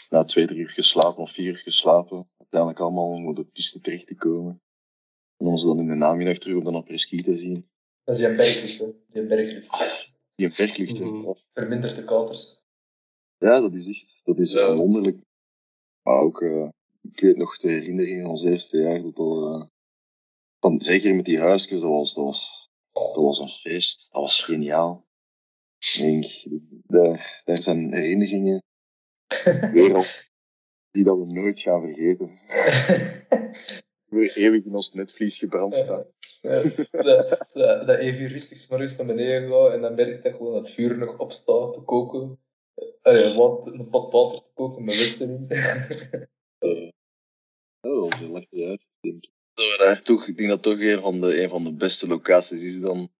Na 0.09 0.23
twee, 0.23 0.47
drie 0.47 0.59
uur 0.59 0.69
geslapen 0.69 1.21
of 1.21 1.31
vier 1.31 1.47
uur 1.47 1.57
geslapen. 1.57 2.29
Uiteindelijk 2.37 2.79
allemaal 2.79 3.05
om 3.07 3.27
op 3.27 3.35
de 3.35 3.45
piste 3.45 3.81
terecht 3.81 4.07
te 4.07 4.15
komen. 4.15 4.61
En 5.37 5.45
om 5.47 5.57
ze 5.57 5.65
dan 5.65 5.79
in 5.79 5.87
de 5.87 5.95
namiddag 5.95 6.37
terug 6.37 6.65
op 6.65 6.87
de 6.87 6.97
te 7.23 7.37
zien. 7.37 7.69
Dat 8.03 8.15
is 8.15 8.25
die 8.25 8.35
berglift, 8.35 8.79
hè. 8.79 8.85
Die 9.07 9.27
berglift. 9.27 9.77
Die 10.35 10.47
een 10.47 10.53
berg 10.57 10.77
ligt, 10.77 10.97
hè. 10.97 11.05
Mhm. 11.05 11.31
Vermindert 11.53 11.95
de 11.95 12.03
katers. 12.03 12.61
Ja, 13.37 13.59
dat 13.59 13.73
is 13.73 13.87
echt, 13.87 14.21
dat 14.23 14.39
is 14.39 14.51
Ja. 14.51 14.75
wonderlijk. 14.75 15.17
Maar 16.01 16.19
ook, 16.21 16.41
eh, 16.41 16.69
ik 17.01 17.19
weet 17.19 17.37
nog 17.37 17.57
de 17.57 17.69
herinnering 17.69 18.23
aan 18.23 18.29
ons 18.29 18.43
eerste 18.43 18.77
jaar, 18.77 19.01
dat 19.01 19.17
al, 19.17 19.53
eh, 19.53 19.65
van, 20.59 20.81
zeker 20.81 21.15
met 21.15 21.25
die 21.25 21.39
huisjes, 21.39 21.79
dat 21.81 21.89
was, 21.89 22.13
dat 22.13 22.23
was, 22.23 22.69
dat 22.91 23.15
was 23.15 23.39
een 23.39 23.49
feest. 23.49 24.07
Dat 24.11 24.21
was 24.21 24.41
geniaal. 24.41 25.07
Ik 25.77 25.95
denk, 25.99 26.45
daar, 26.87 27.41
daar 27.45 27.61
zijn 27.61 27.93
herinneringen 27.93 28.63
op, 29.99 30.27
die 30.91 31.03
dat 31.03 31.17
we 31.17 31.33
nooit 31.33 31.59
gaan 31.59 31.81
vergeten. 31.81 32.39
Weer 34.09 34.37
eeuwig 34.37 34.65
in 34.65 34.75
ons 34.75 34.93
netvlies 34.93 35.37
gebrand 35.37 35.75
staan. 35.75 36.05
Ja, 36.41 36.61
dat, 36.91 37.47
dat, 37.53 37.87
dat 37.87 37.97
even 37.97 38.27
rustig 38.27 38.69
maar 38.69 38.81
eens 38.81 38.97
naar 38.97 39.05
beneden 39.05 39.49
gaat 39.49 39.71
en 39.73 39.81
dan 39.81 39.95
merk 39.95 40.15
je 40.15 40.21
dat 40.21 40.35
gewoon 40.35 40.53
dat 40.53 40.65
het 40.65 40.73
vuur 40.73 40.97
nog 40.97 41.17
opstaat 41.17 41.73
te 41.73 41.81
koken. 41.81 42.39
Allee, 43.01 43.35
wat, 43.35 43.67
een 43.67 43.89
pot 43.89 44.11
water 44.11 44.39
te 44.39 44.51
koken 44.53 44.83
met 44.83 44.97
wist 44.97 45.21
erin. 45.21 45.45
Ja, 45.47 45.87
dat 47.81 47.99
was 47.99 48.15
heel 48.15 48.31
lekker 48.31 48.67
uit, 48.67 48.85
denk 48.99 49.23
ik. 49.23 49.31
Dat 49.77 50.05
toch, 50.05 50.27
ik 50.27 50.37
denk 50.37 50.49
dat 50.49 50.63
toch 50.63 50.79
een 50.79 51.01
van 51.01 51.21
de, 51.21 51.41
een 51.41 51.49
van 51.49 51.63
de 51.63 51.73
beste 51.73 52.07
locaties 52.07 52.61
is 52.61 52.79
dan 52.79 53.11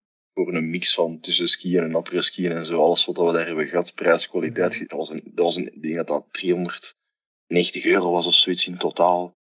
voor 0.45 0.53
een 0.53 0.69
mix 0.69 0.93
van 0.93 1.19
tussen 1.19 1.47
skiën 1.47 1.83
en 1.83 1.95
après-skiën 1.95 2.51
en 2.51 2.65
zo. 2.65 2.81
Alles 2.81 3.05
wat 3.05 3.17
we 3.17 3.31
daar 3.31 3.45
hebben 3.45 3.67
gehad, 3.67 3.95
prijs, 3.95 4.29
kwaliteit. 4.29 4.79
Dat 4.79 4.99
was 4.99 5.09
een, 5.09 5.21
dat 5.25 5.45
was 5.45 5.55
een, 5.55 5.73
ik 5.73 5.81
denk 5.81 5.95
dat 5.95 6.07
dat 6.07 6.25
390 6.31 7.85
euro 7.85 8.11
was 8.11 8.27
of 8.27 8.33
zoiets 8.33 8.67
in 8.67 8.77
totaal. 8.77 9.37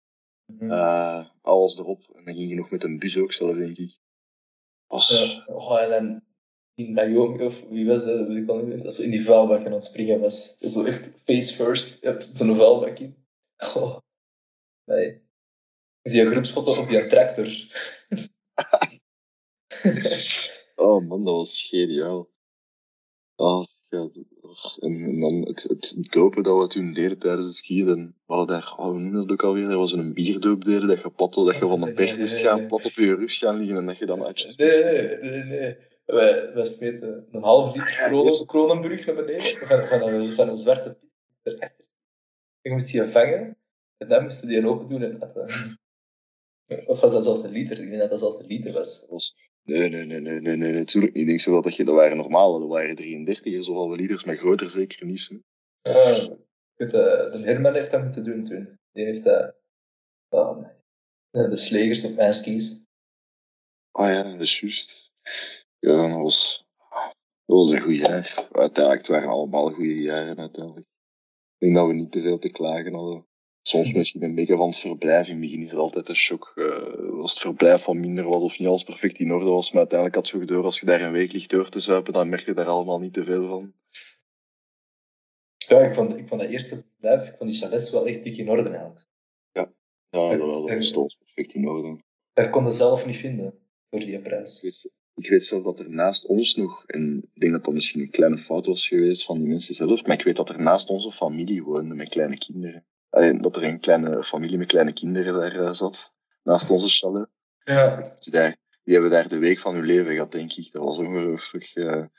Eh, 0.59 1.25
alles 1.41 1.77
erop. 1.77 2.01
En 2.15 2.25
dan 2.25 2.35
ging 2.35 2.49
je 2.49 2.55
nog 2.55 2.71
met 2.71 2.83
een 2.83 2.99
bus 2.99 3.17
ook 3.17 3.33
zelf, 3.33 3.55
denk 3.55 3.77
ik. 3.77 3.97
Was, 4.87 5.09
Ja, 5.09 5.43
oh, 5.53 5.81
en 5.81 5.89
dan 5.89 6.23
die 6.73 6.89
Naomi, 6.89 7.43
of 7.43 7.61
wie 7.69 7.85
was 7.85 8.05
dat, 8.05 8.17
dat 8.17 8.27
weet 8.27 8.43
ik 8.43 8.49
al 8.49 8.57
niet 8.57 8.65
meer, 8.65 8.83
dat 8.83 8.95
zo 8.95 9.03
in 9.03 9.11
die 9.11 9.25
vuilbak 9.25 9.65
aan 9.65 9.71
het 9.71 9.83
springen 9.83 10.19
was. 10.19 10.57
Zo 10.57 10.83
echt 10.83 11.13
face 11.25 11.53
first, 11.53 12.03
ja, 12.03 12.17
zo'n 12.31 12.55
vuilbak 12.55 12.99
in. 12.99 13.15
Oh, 13.75 13.97
nee. 14.85 15.21
Die 16.01 16.29
groepsfoto 16.29 16.81
op 16.81 16.87
die 16.87 17.07
tractor. 17.07 17.47
Oh 20.83 21.07
man, 21.07 21.23
dat 21.23 21.33
was 21.33 21.61
geniaal. 21.69 22.29
Ah, 23.35 23.65
ja, 23.89 24.09
en, 24.79 25.03
en 25.03 25.19
dan 25.19 25.33
het, 25.33 25.63
het 25.63 26.07
dopen 26.11 26.43
dat 26.43 26.61
we 26.61 26.67
toen 26.67 26.93
deden 26.93 27.19
tijdens 27.19 27.45
het 27.45 27.55
skiën. 27.55 27.87
En 27.87 28.15
we 28.25 28.33
hadden 28.33 28.47
daar, 28.59 28.73
oh, 28.77 28.85
noemde 28.85 29.19
dat 29.19 29.31
ook 29.31 29.43
alweer? 29.43 29.67
Dat 29.67 29.73
was 29.73 29.91
een 29.91 30.13
bierdoop 30.13 30.65
deden, 30.65 30.87
dat 30.87 31.01
je 31.01 31.09
plat, 31.09 31.33
dat 31.33 31.55
je 31.55 31.59
van 31.59 31.81
een 31.81 31.95
berg 31.95 32.17
moest 32.17 32.39
gaan, 32.39 32.67
plat 32.67 32.85
op 32.85 32.91
je 32.91 33.15
rug 33.15 33.37
gaan 33.37 33.57
liggen 33.57 33.77
en 33.77 33.85
dat 33.85 33.97
je 33.97 34.05
dan 34.05 34.25
uitjes 34.25 34.55
Nee, 34.55 34.83
nee, 34.83 35.17
nee, 35.17 35.43
nee. 35.43 35.77
Wij, 36.05 36.53
wij 36.53 36.65
smeten 36.65 37.27
een 37.31 37.43
half 37.43 37.75
liter 37.75 37.91
Ja, 37.91 38.07
Kronen- 38.07 38.45
Kronenburg 38.45 39.05
naar 39.05 39.15
beneden, 39.15 39.41
van, 39.67 39.99
van, 39.99 40.09
een, 40.09 40.33
van 40.33 40.49
een 40.49 40.57
zwarte 40.57 40.97
erachter. 41.43 41.85
Je 42.61 42.71
moest 42.71 42.91
die 42.91 43.03
vangen, 43.03 43.57
en 43.97 44.07
dan 44.07 44.23
moesten 44.23 44.47
die 44.47 44.57
een 44.57 44.67
open 44.67 44.89
doen 44.89 45.01
en. 45.01 45.77
Of 46.87 46.99
was 46.99 47.11
dat 47.11 47.23
zelfs 47.23 47.41
de 47.41 47.49
liter? 47.49 47.79
Ik 47.79 47.87
denk 47.89 48.01
dat 48.01 48.09
dat 48.09 48.19
zelfs 48.19 48.37
de 48.37 48.45
liter 48.45 48.71
was. 48.73 48.99
Dat 49.01 49.09
was, 49.09 49.35
nee, 49.63 49.89
nee, 49.89 50.05
nee, 50.05 50.19
nee, 50.19 50.39
nee, 50.39 50.55
nee, 50.55 50.73
natuurlijk 50.73 51.13
niet. 51.13 51.21
Ik 51.21 51.27
denk 51.27 51.39
zo 51.39 51.51
wel 51.51 51.61
dat 51.61 51.75
je, 51.75 51.83
dat 51.83 51.95
waren 51.95 52.17
normale, 52.17 52.59
dat 52.59 52.69
waren 52.69 52.95
33 52.95 53.63
zo 53.63 53.73
halve 53.73 53.95
liters, 53.95 54.23
maar 54.23 54.35
groter 54.35 54.69
zeker 54.69 55.05
niet. 55.05 55.39
dat 56.75 56.91
de 56.91 57.41
Herman 57.43 57.73
heeft 57.73 57.91
dat 57.91 58.03
moeten 58.03 58.23
doen 58.23 58.43
toen. 58.43 58.79
Die 58.91 59.05
heeft 59.05 59.23
dat... 59.23 59.55
de 61.31 61.57
slegers 61.57 62.03
op 62.03 62.15
mijn 62.15 62.33
skis. 62.33 62.81
Ah 63.91 64.07
ja, 64.09 64.23
dat 64.23 64.41
is 64.41 64.59
juist. 64.59 65.11
Ja, 65.79 66.09
dat 66.09 66.21
was, 66.21 66.65
dat 67.45 67.57
was 67.57 67.71
een 67.71 67.81
goed 67.81 67.97
jaar. 67.97 68.47
Uiteindelijk, 68.51 68.97
het 68.97 69.07
waren 69.07 69.29
allemaal 69.29 69.71
goede 69.71 70.01
jaren 70.01 70.39
uiteindelijk. 70.39 70.87
Ik 71.57 71.59
denk 71.67 71.75
dat 71.75 71.87
we 71.87 71.93
niet 71.93 72.11
te 72.11 72.21
veel 72.21 72.39
te 72.39 72.51
klagen 72.51 72.93
hadden. 72.93 73.25
Soms 73.65 73.91
misschien 73.93 74.23
een 74.23 74.35
beetje 74.35 74.55
van 74.55 74.67
het 74.67 74.77
verblijf. 74.77 75.25
In 75.27 75.31
het 75.31 75.41
begin 75.41 75.61
is 75.61 75.69
het 75.71 75.79
altijd 75.79 76.09
een 76.09 76.15
shock. 76.15 76.51
eh, 76.55 77.19
als 77.19 77.31
het 77.31 77.39
verblijf 77.41 77.81
van 77.83 77.99
minder 77.99 78.25
was 78.25 78.41
of 78.41 78.59
niet 78.59 78.67
alles 78.67 78.83
perfect 78.83 79.19
in 79.19 79.31
orde 79.31 79.49
was. 79.49 79.71
Maar 79.71 79.79
uiteindelijk 79.79 80.15
had 80.19 80.29
je 80.41 80.45
door, 80.45 80.63
als 80.63 80.79
je 80.79 80.85
daar 80.85 81.01
een 81.01 81.11
week 81.11 81.31
ligt 81.31 81.49
door 81.49 81.69
te 81.69 81.79
zuipen, 81.79 82.13
dan 82.13 82.29
merk 82.29 82.45
je 82.45 82.53
daar 82.53 82.65
allemaal 82.65 82.99
niet 82.99 83.13
te 83.13 83.23
veel 83.23 83.47
van. 83.47 83.73
Ja, 85.57 85.79
ik 85.79 85.93
vond, 85.93 86.17
ik 86.17 86.27
vond 86.27 86.41
dat 86.41 86.49
eerste 86.49 86.75
verblijf, 86.75 87.29
ik 87.29 87.35
vond 87.37 87.49
die 87.51 87.59
chalets 87.59 87.91
wel 87.91 88.07
echt 88.07 88.23
dik 88.23 88.37
in 88.37 88.49
orde 88.49 88.69
eigenlijk. 88.69 89.07
Ja, 89.51 89.71
dat, 90.09 90.39
dat 90.39 90.69
was 90.69 90.87
stond 90.87 91.17
perfect 91.19 91.53
in 91.53 91.67
orde. 91.67 91.99
Dat 92.33 92.49
kon 92.49 92.65
je 92.65 92.71
zelf 92.71 93.05
niet 93.05 93.17
vinden, 93.17 93.53
voor 93.89 93.99
die 93.99 94.13
Ik 94.13 94.23
prijs. 94.23 94.61
weet, 94.61 94.91
ik 95.15 95.29
weet 95.29 95.43
zelf 95.43 95.63
dat 95.63 95.79
er 95.79 95.89
naast 95.89 96.25
ons 96.25 96.55
nog, 96.55 96.83
en 96.85 97.29
ik 97.33 97.41
denk 97.41 97.53
dat 97.53 97.65
dat 97.65 97.73
misschien 97.73 98.01
een 98.01 98.09
kleine 98.09 98.37
fout 98.37 98.65
was 98.65 98.87
geweest 98.87 99.23
van 99.25 99.37
die 99.37 99.47
mensen 99.47 99.75
zelf, 99.75 100.05
maar 100.05 100.19
ik 100.19 100.25
weet 100.25 100.35
dat 100.35 100.49
er 100.49 100.61
naast 100.61 100.89
onze 100.89 101.11
familie 101.11 101.63
woonde 101.63 101.95
met 101.95 102.09
kleine 102.09 102.37
kinderen. 102.37 102.85
Dat 103.41 103.55
er 103.55 103.63
een 103.63 103.79
kleine 103.79 104.23
familie 104.23 104.57
met 104.57 104.67
kleine 104.67 104.93
kinderen 104.93 105.33
daar 105.33 105.65
eh, 105.65 105.73
zat, 105.73 106.13
naast 106.43 106.69
onze 106.69 106.87
chalet. 106.89 107.27
Ja. 107.63 108.01
Daar, 108.31 108.55
die 108.83 108.93
hebben 108.93 109.11
daar 109.11 109.27
de 109.27 109.37
week 109.39 109.59
van 109.59 109.75
hun 109.75 109.85
leven 109.85 110.13
gehad, 110.13 110.31
denk 110.31 110.53
ik. 110.53 110.71
Dat 110.71 110.83
was 110.83 110.97
ongelooflijk. 110.97 111.71
de 111.73 112.09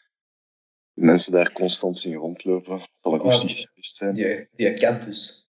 mensen 0.92 1.33
daar 1.33 1.52
constant 1.52 1.96
zien 1.96 2.14
rondlopen. 2.14 2.78
Dat 2.78 2.88
zal 3.02 3.24
Ja. 3.24 3.33
zicht 3.33 3.68
geweest 3.68 3.96
zijn. 3.96 4.14
Die, 4.14 4.48
die 4.52 4.72
kent 4.74 5.04
dus. 5.04 5.48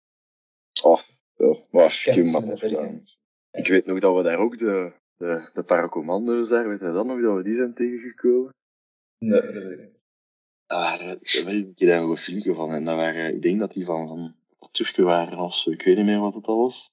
Oh, 0.82 1.00
ja, 1.36 1.56
maar 1.70 2.00
Kent 2.04 2.16
ik, 2.16 2.32
maar- 2.32 2.42
weet 3.50 3.86
nog 3.86 4.00
dat 4.00 4.16
we 4.16 4.22
daar 4.22 4.38
ook 4.38 4.58
de, 4.58 4.92
de, 5.16 5.50
de 5.52 5.62
paracommando's 5.62 6.48
daar, 6.48 6.68
weet 6.68 6.80
je 6.80 6.92
dat 6.92 7.06
nog, 7.06 7.22
dat 7.22 7.36
we 7.36 7.42
die 7.42 7.54
zijn 7.56 7.74
tegengekomen? 7.74 8.54
Nee, 9.18 9.40
dat 9.40 9.52
weet 9.52 9.78
ik 9.78 9.78
niet. 9.78 9.96
Dat 10.66 10.78
waren, 10.78 11.06
daar 11.06 11.54
heb 11.54 11.66
ik 11.76 11.86
daar 11.86 12.00
nog 12.00 12.10
een 12.10 12.16
filmpje 12.16 12.54
van. 12.54 12.70
En 12.72 12.84
dat 12.84 12.96
waren, 12.96 13.34
ik 13.34 13.42
denk 13.42 13.58
dat 13.60 13.72
die 13.72 13.84
van, 13.84 14.08
van 14.08 14.36
Turken 14.70 15.04
waren 15.04 15.38
of. 15.38 15.66
Ik 15.66 15.82
weet 15.82 15.96
niet 15.96 16.04
meer 16.04 16.20
wat 16.20 16.34
het 16.34 16.46
al 16.46 16.58
was. 16.58 16.92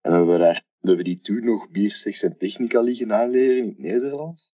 En 0.00 0.10
dan 0.10 0.12
hebben 0.12 0.32
we 0.38 0.44
daar, 0.44 0.54
dan 0.54 0.88
hebben 0.90 0.96
we 0.96 1.10
die 1.10 1.20
toen 1.20 1.44
nog 1.44 1.70
biersteks 1.70 2.22
en 2.22 2.38
technica 2.38 2.80
liggen 2.80 3.12
aanleren 3.12 3.56
in 3.56 3.68
het 3.68 3.78
Nederlands. 3.78 4.52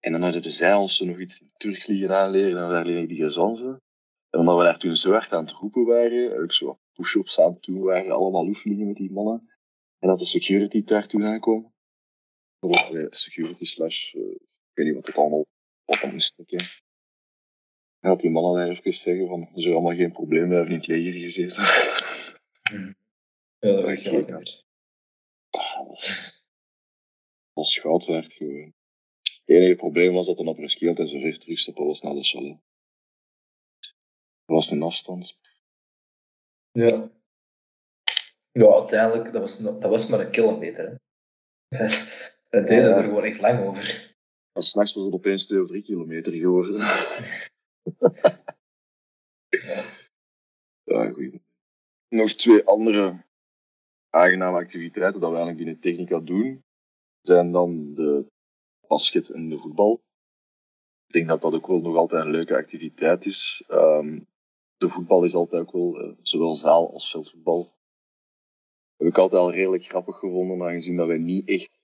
En 0.00 0.12
dan 0.12 0.22
hadden 0.22 0.52
zij 0.52 0.74
ons 0.74 1.00
nog 1.00 1.18
iets 1.18 1.40
in 1.40 1.50
Turk 1.56 1.86
liggen 1.86 2.16
aanleren. 2.16 2.48
En 2.48 2.54
dan 2.54 2.60
hebben 2.62 2.76
daar 2.76 2.92
liggen 2.92 3.08
die 3.08 3.22
gezanzen. 3.22 3.82
En 4.30 4.40
omdat 4.40 4.56
we 4.56 4.62
daar 4.62 4.78
toen 4.78 4.96
zo 4.96 5.10
hard 5.10 5.32
aan 5.32 5.44
het 5.44 5.52
roepen 5.52 5.84
waren, 5.84 6.42
ook 6.42 6.52
zo 6.52 6.78
push-ups 6.92 7.40
aan 7.40 7.52
het 7.52 7.62
doen 7.62 7.82
waren, 7.82 8.12
allemaal 8.12 8.46
oefeningen 8.46 8.86
met 8.86 8.96
die 8.96 9.12
mannen. 9.12 9.50
En 9.98 10.08
dat 10.08 10.18
de 10.18 10.24
security 10.24 10.84
daar 10.84 11.06
toen 11.06 11.24
aankwam. 11.24 11.72
Eh, 12.58 13.06
security 13.08 13.64
slash, 13.64 14.14
eh, 14.14 14.20
ik 14.30 14.70
weet 14.74 14.86
niet 14.86 14.94
wat 14.94 15.06
het 15.06 15.16
allemaal, 15.16 15.46
wat 15.84 16.12
moest 16.12 16.26
stikken. 16.26 16.66
En 18.04 18.10
dat 18.10 18.20
die 18.20 18.30
mannen 18.30 18.54
daar 18.54 18.68
even 18.68 18.92
zeggen 18.92 19.28
van, 19.28 19.40
ze 19.40 19.52
hebben 19.60 19.72
allemaal 19.72 19.96
geen 19.96 20.12
probleem, 20.12 20.48
we 20.48 20.54
hebben 20.54 20.72
in 20.72 20.78
het 20.78 20.86
leger 20.86 21.12
gezeten. 21.12 21.62
Ja, 23.58 23.70
dat 23.70 23.84
Oké. 23.98 24.24
wel 24.26 24.38
niet. 24.38 24.64
Ah, 25.50 25.76
dat 25.76 25.86
was- 25.86 26.42
was 27.52 27.78
goud 27.78 28.06
waard 28.06 28.32
gewoon. 28.32 28.74
Het 29.22 29.42
enige 29.44 29.74
probleem 29.74 30.12
was 30.12 30.26
dat 30.26 30.38
een 30.38 30.48
apres-ski 30.48 30.88
altijd 30.88 31.08
zo 31.08 31.18
ver 31.18 31.38
terugstappen 31.38 31.84
was 31.86 32.00
naar 32.02 32.14
de 32.14 32.22
chalet. 32.22 32.58
Dat 34.44 34.56
was 34.56 34.70
een 34.70 34.82
afstand. 34.82 35.40
Ja. 36.70 37.10
Ja, 38.52 38.66
uiteindelijk, 38.74 39.32
dat 39.32 39.40
was, 39.40 39.58
dat 39.58 39.82
was 39.82 40.08
maar 40.08 40.20
een 40.20 40.30
kilometer. 40.30 41.00
Hè. 41.68 41.86
Dat 42.50 42.66
deden 42.68 42.88
Ja. 42.88 42.96
er 42.96 43.02
gewoon 43.02 43.24
echt 43.24 43.40
lang 43.40 43.66
over. 43.66 44.16
En 44.52 44.62
s'nachts 44.62 44.94
was 44.94 45.04
het 45.04 45.14
opeens 45.14 45.46
2 45.46 45.60
of 45.60 45.68
3 45.68 45.82
kilometer 45.82 46.32
geworden. 46.32 46.76
ja, 50.84 51.10
goed. 51.10 51.38
Nog 52.08 52.32
twee 52.32 52.64
andere 52.64 53.24
aangename 54.10 54.58
activiteiten 54.58 55.20
dat 55.20 55.30
we 55.30 55.36
eigenlijk 55.36 55.64
binnen 55.64 55.80
Technica 55.80 56.20
doen, 56.20 56.64
zijn 57.20 57.52
dan 57.52 57.94
de 57.94 58.26
basket 58.86 59.30
en 59.30 59.48
de 59.48 59.58
voetbal. 59.58 60.02
Ik 61.06 61.12
denk 61.14 61.28
dat 61.28 61.42
dat 61.42 61.54
ook 61.54 61.66
wel 61.66 61.80
nog 61.80 61.96
altijd 61.96 62.24
een 62.24 62.30
leuke 62.30 62.56
activiteit 62.56 63.24
is. 63.24 63.64
Ehm, 63.66 64.20
de 64.76 64.88
voetbal 64.88 65.24
is 65.24 65.34
altijd 65.34 65.62
ook 65.62 65.72
wel 65.72 66.00
eh, 66.00 66.16
zowel 66.22 66.56
zaal 66.56 66.92
als 66.92 67.10
veldvoetbal. 67.10 67.72
Heb 68.96 69.08
ik 69.08 69.18
altijd 69.18 69.40
al 69.40 69.52
redelijk 69.52 69.84
grappig 69.84 70.18
gevonden, 70.18 70.62
aangezien 70.68 70.96
dat 70.96 71.06
wij 71.06 71.18
niet 71.18 71.48
echt 71.48 71.82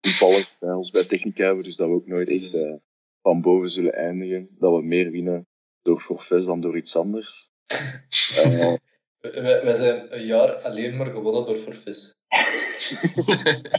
voetballers 0.00 0.58
bij 0.58 0.72
ons 0.72 0.90
bij 0.90 1.04
Technica 1.04 1.44
hebben, 1.44 1.64
dus 1.64 1.76
dat 1.76 1.88
we 1.88 1.94
ook 1.94 2.06
nooit 2.06 2.28
echt 2.28 2.54
eh, 2.54 2.74
van 3.22 3.40
boven 3.40 3.70
zullen 3.70 3.92
eindigen. 3.94 4.56
Dat 4.58 4.74
we 4.76 4.82
meer 4.86 5.10
winnen 5.10 5.46
door 5.82 6.00
forfaits 6.00 6.46
dan 6.46 6.60
door 6.60 6.76
iets 6.76 6.96
anders. 6.96 7.50
Eh, 9.22 9.32
Wij, 9.32 9.64
wij 9.64 9.74
zijn 9.74 10.14
een 10.14 10.26
jaar 10.26 10.54
alleen 10.54 10.96
maar 10.96 11.10
gewonnen 11.10 11.44
door 11.46 11.58
forfaits. 11.58 12.16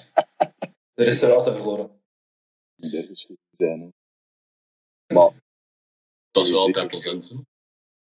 Er 0.93 1.07
is 1.07 1.21
er 1.21 1.33
altijd 1.33 1.55
verloren. 1.55 2.01
die 2.75 2.97
ergens 2.97 3.23
goed 3.25 3.37
zijn. 3.51 3.79
Hè. 3.81 3.89
Maar 5.15 5.31
Dat 6.31 6.45
is 6.45 6.51
wel 6.51 6.59
altijd 6.61 6.87
plezant. 6.87 7.29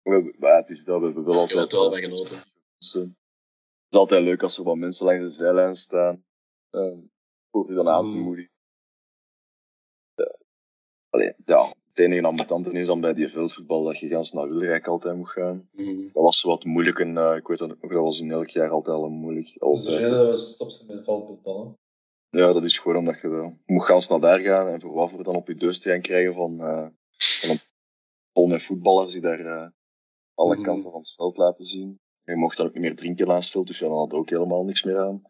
we 0.02 0.14
hebben, 0.14 0.36
maar 0.40 0.56
het 0.56 0.70
is 0.70 0.84
dat, 0.84 1.00
we 1.00 1.06
hebben 1.06 1.26
wel 1.26 1.44
Ik 1.44 1.50
heb 1.50 1.58
altijd... 1.58 1.82
wel 1.82 1.90
bij 1.90 2.02
genoten. 2.02 2.44
mensen. 2.74 3.02
Het 3.02 3.94
is 3.94 3.98
altijd 4.00 4.24
leuk 4.24 4.44
als 4.44 4.58
er 4.58 4.64
wat 4.64 4.76
mensen 4.76 5.06
langs 5.06 5.24
de 5.30 5.34
zijlijn 5.36 5.76
staan. 5.76 6.26
Uh, 6.72 6.98
voor 7.52 7.70
je 7.70 7.74
dan 7.76 7.90
aan 7.90 8.10
te 8.12 8.18
Mm. 8.18 8.24
moedigen. 8.24 8.52
Ja. 11.16 11.22
Allee, 11.22 11.34
ja, 11.46 11.68
het 11.90 12.00
enige 12.00 12.28
ambetante 12.28 12.72
is 12.72 12.86
dan 12.86 13.02
bij 13.02 13.14
die 13.14 13.28
veldvoetbal 13.28 13.84
dat 13.84 14.00
je 14.00 14.08
gans 14.08 14.32
naar 14.32 14.50
Wilrijk 14.50 14.88
altijd 14.88 15.16
moet 15.16 15.30
gaan. 15.30 15.70
Mhm. 15.72 16.02
Dat 16.04 16.24
was 16.24 16.42
wat 16.42 16.64
moeilijk 16.64 17.00
en 17.00 17.18
eh, 17.18 17.36
ik 17.36 17.48
weet 17.48 17.58
dat 17.58 17.72
ook 17.72 17.92
dat 17.92 18.04
was 18.04 18.20
in 18.20 18.32
elk 18.32 18.50
jaar 18.50 18.70
altijd 18.70 18.98
al 18.98 19.10
moeilijk. 19.10 19.58
Dus 19.60 19.84
de 19.84 19.96
reden 19.96 20.12
dat 20.12 20.28
we 20.28 20.36
stopten 20.36 20.86
met 20.86 21.04
veldvoetbal. 21.04 21.78
Ja, 22.30 22.54
dat 22.54 22.64
is 22.64 22.80
gewoon 22.80 22.98
omdat 22.98 23.22
je 23.22 23.28
eh, 23.28 23.52
je 23.66 23.74
moet 23.74 23.86
gans 23.86 24.08
naar 24.08 24.20
daar 24.20 24.40
gaan 24.40 24.68
en 24.68 24.82
voor 24.82 24.94
wat 24.94 25.10
voor 25.10 25.24
dan 25.24 25.36
op 25.36 25.48
je 25.48 25.56
deus 25.56 25.80
te 25.80 25.90
gaan 25.90 26.02
krijgen 26.02 26.34
van, 26.34 26.60
eh, 26.62 26.88
van 27.18 27.50
een 27.50 27.60
vol 28.34 28.48
met 28.48 28.64
voetballers 28.64 29.12
die 29.12 29.22
daar 29.22 29.40
eh, 29.40 29.68
alle 30.34 30.56
Mhm. 30.56 30.64
kanten 30.64 30.92
van 30.92 31.00
het 31.00 31.14
veld 31.16 31.38
laten 31.38 31.66
zien. 31.66 32.00
En 32.24 32.34
je 32.34 32.40
mocht 32.40 32.58
dan 32.58 32.66
ook 32.68 32.74
niet 32.74 32.82
meer 32.82 32.96
drinken 32.96 33.28
naast 33.28 33.44
het 33.44 33.52
veld, 33.52 33.68
dus 33.68 33.80
ja, 33.80 33.88
dan 33.88 33.98
had 33.98 34.14
ook 34.14 34.30
helemaal 34.30 34.64
niks 34.66 34.84
meer 34.84 34.98
aan. 35.00 35.22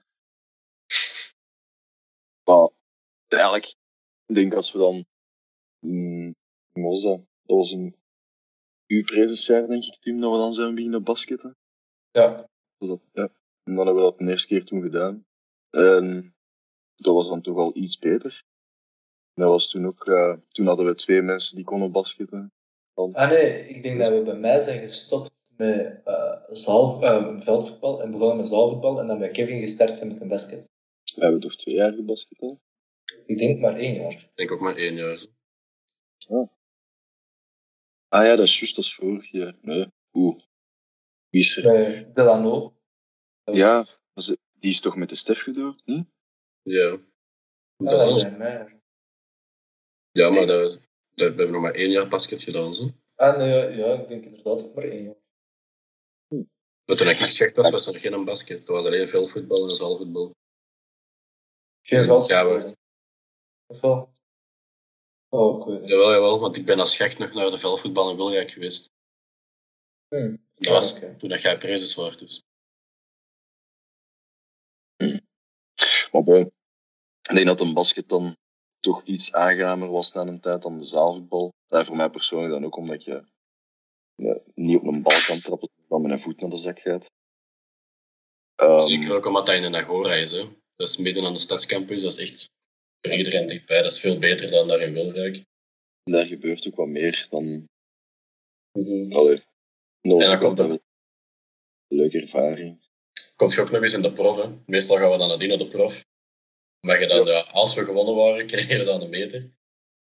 Maar 2.44 2.70
eigenlijk, 3.28 3.76
ik 4.26 4.36
denk 4.36 4.54
als 4.54 4.72
we 4.72 4.78
dan, 4.80 5.06
mm, 5.86 6.36
was 6.74 7.02
dat? 7.02 7.20
Dat 7.44 7.58
was 7.58 7.72
een 7.72 7.96
uw 8.88 9.04
predesjaar, 9.04 9.68
denk 9.68 9.84
ik, 9.84 9.98
Tim, 10.00 10.20
dat 10.22 10.32
we 10.32 10.38
dan 10.38 10.54
zijn 10.54 10.76
beginnen 10.76 11.04
basketten. 11.04 11.56
Ja. 12.12 12.50
Was 12.78 12.90
dat, 12.90 13.08
ja. 13.14 13.30
En 13.64 13.76
dan 13.76 13.86
hebben 13.86 14.04
we 14.04 14.10
dat 14.10 14.18
de 14.18 14.26
eerste 14.26 14.48
keer 14.48 14.66
toen 14.66 14.82
gedaan. 14.82 15.26
En 15.70 16.36
dat 16.96 17.14
was 17.14 17.28
dan 17.28 17.42
toch 17.42 17.56
wel 17.56 17.78
iets 17.78 18.00
beter. 18.00 18.44
Dat 19.34 19.50
was 19.50 19.70
toen 19.70 19.86
ook, 19.86 20.08
eh, 20.08 20.38
toen 20.52 20.66
hadden 20.66 20.86
we 20.86 20.96
twee 20.96 21.22
mensen 21.22 21.56
die 21.56 21.66
konden 21.66 21.92
basketten. 21.92 22.52
Ah 22.94 23.30
nee, 23.30 23.68
ik 23.68 23.84
denk 23.84 24.00
dat 24.00 24.10
we 24.10 24.22
bij 24.22 24.38
mij 24.38 24.60
zijn 24.60 24.80
gestopt 24.80 25.32
met 25.58 26.02
eh, 26.06 26.38
zaal, 26.48 27.04
eh, 27.04 27.42
veldvoetbal 27.42 28.02
en 28.02 28.12
begonnen 28.12 28.38
met 28.38 28.48
zaalvoetbal 28.48 29.00
en 29.00 29.08
dan 29.08 29.20
bij 29.20 29.32
Kevin 29.32 29.60
gestart 29.60 29.98
zijn 29.98 30.10
met 30.10 30.22
een 30.22 30.28
basket. 30.28 30.70
We 31.16 31.22
hebben 31.22 31.40
toch 31.40 31.56
twee 31.56 31.76
jaar 31.76 31.94
gebasket 31.94 32.40
al? 32.40 32.60
Ik 33.26 33.38
denk 33.38 33.60
maar 33.60 33.76
één 33.76 34.02
jaar. 34.02 34.12
Ik 34.12 34.32
denk 34.36 34.52
ook 34.52 34.60
maar 34.60 34.76
één 34.76 34.96
jaar. 34.96 35.26
Zo. 36.26 36.50
Ah 38.08 38.26
ja, 38.26 38.36
dat 38.36 38.46
is 38.46 38.60
juist, 38.60 38.78
is 38.78 38.96
vorig 38.96 39.32
jaar. 39.32 39.56
Nee, 39.62 39.92
oeh. 40.14 40.40
Wie 41.30 41.42
is 41.42 41.58
er? 41.58 41.64
Bij 41.64 42.12
Delano. 42.14 42.76
Ja, 43.44 43.86
was 44.14 44.28
het- 44.28 44.40
die 44.52 44.72
is 44.72 44.82
toch 44.82 44.96
met 44.96 45.10
de 45.10 45.16
Stef 45.16 45.40
gedoopt, 45.42 45.86
niet? 45.86 46.08
Ja. 46.62 46.90
Ah, 47.78 47.90
Dat 47.90 48.02
was- 48.14 48.20
zijn 48.22 48.84
ja, 50.12 50.30
maar 50.30 50.46
dat, 50.46 50.60
dat, 50.64 50.82
we 51.16 51.24
hebben 51.24 51.52
nog 51.52 51.62
maar 51.62 51.74
één 51.74 51.90
jaar 51.90 52.08
basket 52.08 52.42
gedaan. 52.42 52.74
Zo. 52.74 52.90
Ah 53.16 53.38
nee, 53.38 53.50
ja, 53.50 53.64
ja, 53.86 54.02
ik 54.02 54.08
denk 54.08 54.26
inderdaad 54.26 54.64
ook 54.64 54.76
maar 54.76 54.84
één 54.84 55.04
jaar. 55.04 55.16
Maar 56.86 56.96
toen 56.98 57.08
ik 57.10 57.18
geschikt 57.18 57.56
was, 57.56 57.70
was 57.70 57.86
er 57.86 57.94
nog 57.94 58.02
geen 58.02 58.26
basket. 58.26 58.60
Het 58.60 58.68
was 58.68 58.86
alleen 58.86 59.08
veldvoetbal 59.08 59.68
en 59.70 59.76
zaalvoetbal. 59.76 60.36
Geen 61.82 62.00
Ja, 62.00 62.06
veldvoetbal. 62.06 62.60
we- 62.60 62.76
Of 63.66 63.82
wel? 63.82 64.14
Oh, 65.36 65.60
ik 65.60 65.66
weet 65.66 65.80
niet. 65.80 65.90
Jawel, 65.90 66.12
jawel, 66.12 66.40
want 66.40 66.56
ik 66.56 66.66
ben 66.66 66.80
als 66.80 66.92
schacht 66.92 67.18
nog 67.18 67.34
naar 67.34 67.50
de 67.50 67.58
veldvoetbal 67.58 68.10
in 68.10 68.16
Wilrijk 68.16 68.52
geweest. 68.52 68.92
Hmm. 70.08 70.46
Dat 70.56 70.74
was 70.74 71.04
Ah, 71.04 71.16
toen 71.18 71.30
dat 71.30 71.42
jij 71.42 71.58
prezes 71.58 71.96
was. 71.96 72.18
Dus. 72.18 72.44
Maar 76.12 76.24
bon, 76.24 76.52
ik 77.22 77.36
denk 77.36 77.46
dat 77.46 77.62
een 77.62 77.74
basket 77.74 78.10
dan 78.10 78.38
toch 78.80 79.04
iets 79.04 79.34
aangenamer 79.34 79.92
was 79.92 80.14
na 80.14 80.22
een 80.22 80.40
tijd 80.40 80.62
dan 80.62 80.80
de 80.80 80.86
zaalvoetbal. 80.86 81.54
Dat 81.68 81.86
voor 81.86 81.96
mij 81.96 82.10
persoonlijk 82.10 82.54
dan 82.54 82.66
ook 82.66 82.76
omdat 82.76 83.04
je 83.04 83.24
ja, 84.16 84.40
niet 84.54 84.78
op 84.78 84.84
een 84.84 85.02
bal 85.02 85.22
kan 85.26 85.42
trappen, 85.42 85.70
dan 85.88 86.02
met 86.02 86.12
een 86.12 86.20
voet 86.20 86.42
naar 86.42 86.50
de 86.50 86.58
zak 86.58 86.80
gaat. 86.80 87.12
Ehm, 88.56 88.78
Zeker 88.78 89.16
ook 89.16 89.26
omdat 89.26 89.46
dat 89.46 89.56
in 89.56 89.64
een 89.64 89.76
Agora 89.76 90.14
is. 90.14 90.32
Hè. 90.32 90.44
Dat 90.76 90.88
is 90.88 90.98
midden 90.98 91.26
aan 91.26 91.34
de 91.34 91.40
stadscampus. 91.40 92.02
Dat 92.02 92.12
is 92.12 92.30
echt 92.30 92.50
voor 93.06 93.18
iedereen 93.18 93.48
dichtbij. 93.48 93.82
Dat 93.82 93.92
is 93.92 94.00
veel 94.00 94.20
beter 94.20 94.50
dan 94.50 94.68
daar 94.68 94.82
in 94.82 94.94
Wilrijk. 94.94 95.44
Daar 96.04 96.28
gebeurt 96.28 96.68
ook 96.68 96.76
wat 96.76 96.88
meer 96.88 97.28
dan. 97.30 97.68
Mhm. 98.72 99.12
Allee, 99.12 99.44
dat 100.02 100.14
was 100.14 100.24
En 100.24 100.30
dan 100.30 100.40
komt 100.40 100.60
altijd 100.60 100.70
een 100.70 101.98
leuke 101.98 102.22
ervaring. 102.22 102.84
Komt 103.36 103.54
je 103.54 103.62
ook 103.62 103.72
nog 103.72 103.82
eens 103.82 103.94
in 103.94 104.02
de 104.02 104.14
prof. 104.14 104.44
Hè. 104.44 104.50
Meestal 104.66 104.98
gaan 104.98 105.12
we 105.12 105.18
dan 105.18 105.28
nadien 105.28 105.50
naar 105.50 105.58
de 105.58 105.68
prof. 105.68 106.06
Maar 106.88 107.02
je 107.02 107.08
dan, 107.08 107.26
ja. 107.26 107.40
als 107.40 107.76
we 107.76 107.84
gewonnen 107.84 108.16
waren, 108.16 108.48
kregen 108.52 108.78
we 108.78 108.84
dan 108.84 109.02
een 109.02 109.10
meter. 109.10 109.40
En 109.40 109.52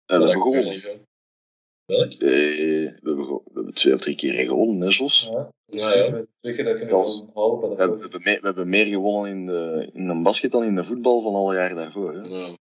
dat 0.05 0.29
hebben 0.29 0.41
gebeurt 0.41 0.43
gewonnen. 0.43 0.73
niet 0.73 0.81
veel. 0.81 1.05
Welk? 1.85 2.11
Eh, 2.11 2.17
we, 2.19 2.99
hebben, 3.03 3.27
we 3.27 3.51
hebben 3.53 3.73
twee 3.73 3.93
of 3.93 4.01
drie 4.01 4.15
keer 4.15 4.45
gewonnen, 4.45 4.81
hè, 4.81 4.87
Jos? 4.87 5.29
Ja, 5.31 5.51
Ja, 5.65 6.09
dat 6.09 6.27
Dat 6.41 7.25
We 7.29 7.75
hebben, 7.77 7.97
we, 7.97 8.01
hebben 8.01 8.21
meer, 8.23 8.39
we 8.39 8.45
hebben 8.45 8.69
meer 8.69 8.85
gewonnen 8.85 9.31
in, 9.31 9.45
de, 9.45 9.89
in 9.93 10.09
een 10.09 10.23
basket 10.23 10.51
dan 10.51 10.63
in 10.63 10.75
de 10.75 10.83
voetbal 10.83 11.21
van 11.21 11.35
alle 11.35 11.55
jaren 11.55 11.75
daarvoor. 11.75 12.13
Hè? 12.13 12.21
Ja. 12.21 12.55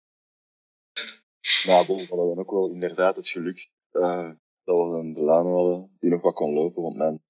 Maar 1.65 1.86
we 1.86 2.06
hadden 2.10 2.27
dan 2.27 2.39
ook 2.39 2.51
wel 2.51 2.69
inderdaad 2.69 3.15
het 3.15 3.27
geluk 3.27 3.69
eh, 3.91 4.32
dat 4.63 4.77
we 4.77 4.84
een 4.84 5.13
Delano 5.13 5.56
hadden 5.56 5.95
die 5.99 6.10
nog 6.10 6.21
wat 6.21 6.34
kon 6.34 6.53
lopen, 6.53 6.82
want 6.82 6.95
mijn, 6.95 7.23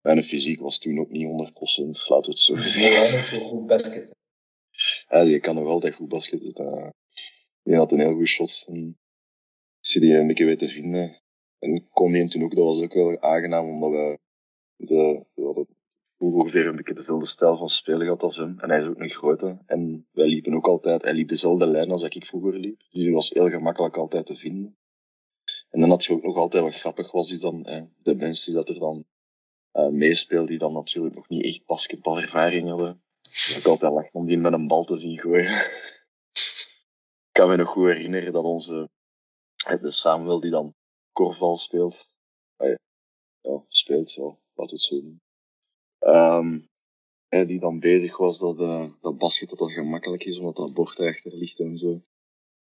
mijn 0.00 0.22
fysiek 0.22 0.60
was 0.60 0.78
toen 0.78 0.98
ook 0.98 1.10
niet 1.10 1.26
100%, 1.26 1.32
laten 2.06 2.06
we 2.06 2.14
het 2.30 2.38
zo 2.38 2.56
zeggen. 2.78 3.38
Ja, 3.38 3.40
goed 3.48 3.66
basket. 3.66 4.14
Ja, 5.08 5.24
die 5.24 5.40
kan 5.40 5.54
nog 5.54 5.66
altijd 5.68 5.94
goed 5.94 6.08
basketten. 6.08 6.54
eh. 6.54 6.90
die 7.62 7.76
had 7.76 7.92
een 7.92 7.98
heel 8.00 8.14
goed 8.14 8.26
shot. 8.28 8.64
En 8.68 8.98
je 9.80 10.00
die 10.00 10.14
een 10.14 10.26
beetje 10.26 10.44
weet 10.44 10.58
te 10.58 10.68
vinden. 10.68 11.20
En 11.58 11.88
kon 11.88 12.12
die 12.12 12.28
toen 12.28 12.42
ook, 12.42 12.56
dat 12.56 12.64
was 12.64 12.82
ook 12.82 12.92
wel 12.92 13.20
aangenaam, 13.20 13.68
omdat 13.68 13.90
we, 13.90 14.18
de, 14.76 15.24
we 15.34 15.44
hadden 15.44 15.68
ongeveer 16.18 16.66
een 16.66 16.76
beetje 16.76 16.94
dezelfde 16.94 17.26
stijl 17.26 17.56
van 17.56 17.68
spelen 17.68 18.00
gehad 18.00 18.22
als 18.22 18.36
hem. 18.36 18.58
En 18.60 18.70
hij 18.70 18.80
is 18.80 18.86
ook 18.86 18.98
nog 18.98 19.12
groter. 19.12 19.58
En 19.66 20.08
wij 20.12 20.26
liepen 20.26 20.54
ook 20.54 20.66
altijd, 20.66 21.02
hij 21.02 21.14
liep 21.14 21.28
dezelfde 21.28 21.66
lijn 21.66 21.90
als 21.90 22.02
ik 22.02 22.26
vroeger 22.26 22.58
liep. 22.58 22.78
Dus 22.78 23.02
die 23.02 23.12
was 23.12 23.30
heel 23.30 23.48
gemakkelijk 23.48 23.96
altijd 23.96 24.26
te 24.26 24.36
vinden. 24.36 24.76
En 25.70 25.80
dan 25.80 25.90
had 25.90 26.04
je 26.04 26.12
ook 26.12 26.22
nog 26.22 26.36
altijd 26.36 26.62
wat 26.62 26.74
grappig 26.74 27.12
was, 27.12 27.30
is 27.30 27.40
dan 27.40 27.64
eh, 27.64 27.82
de 27.98 28.14
mensen 28.14 28.52
die 28.52 28.64
dat 28.64 28.68
er 28.68 28.78
dan 28.78 29.04
eh 29.70 29.88
meespeelden, 29.88 30.48
die 30.48 30.58
dan 30.58 30.72
natuurlijk 30.72 31.14
nog 31.14 31.28
niet 31.28 31.44
echt 31.44 31.66
basketbalervaring 31.66 32.68
hadden. 32.68 33.02
Ik 33.56 33.66
altijd 33.66 33.92
lachen 33.92 34.14
om 34.14 34.26
die 34.26 34.38
met 34.38 34.52
een 34.52 34.66
bal 34.66 34.84
te 34.84 34.96
zien 34.96 35.18
gooien. 35.18 35.50
ik 37.28 37.32
kan 37.32 37.48
me 37.48 37.56
nog 37.56 37.68
goed 37.68 37.86
herinneren 37.86 38.32
dat 38.32 38.44
onze, 38.44 38.88
eh, 39.66 39.82
de 39.82 39.90
Samuel 39.90 40.40
die 40.40 40.50
dan 40.50 40.74
korfbal 41.12 41.56
speelt, 41.56 42.08
ah 42.56 42.68
ja, 43.40 43.64
speelt, 43.68 44.16
laten 44.16 44.40
we 44.54 44.62
het 44.62 44.80
zo 44.80 45.00
doen. 45.00 45.20
Ehm, 46.06 46.58
eh, 47.28 47.46
die 47.46 47.60
dan 47.60 47.80
bezig 47.80 48.16
was 48.16 48.38
dat, 48.38 48.60
eh, 48.60 48.86
dat 49.00 49.18
basket 49.18 49.48
dat 49.48 49.58
dat 49.58 49.70
gemakkelijk 49.72 50.24
is, 50.24 50.38
omdat 50.38 50.56
dat 50.56 50.72
bord 50.74 50.98
erachter 50.98 51.34
ligt 51.34 51.58
en 51.58 51.76
zo. 51.76 51.90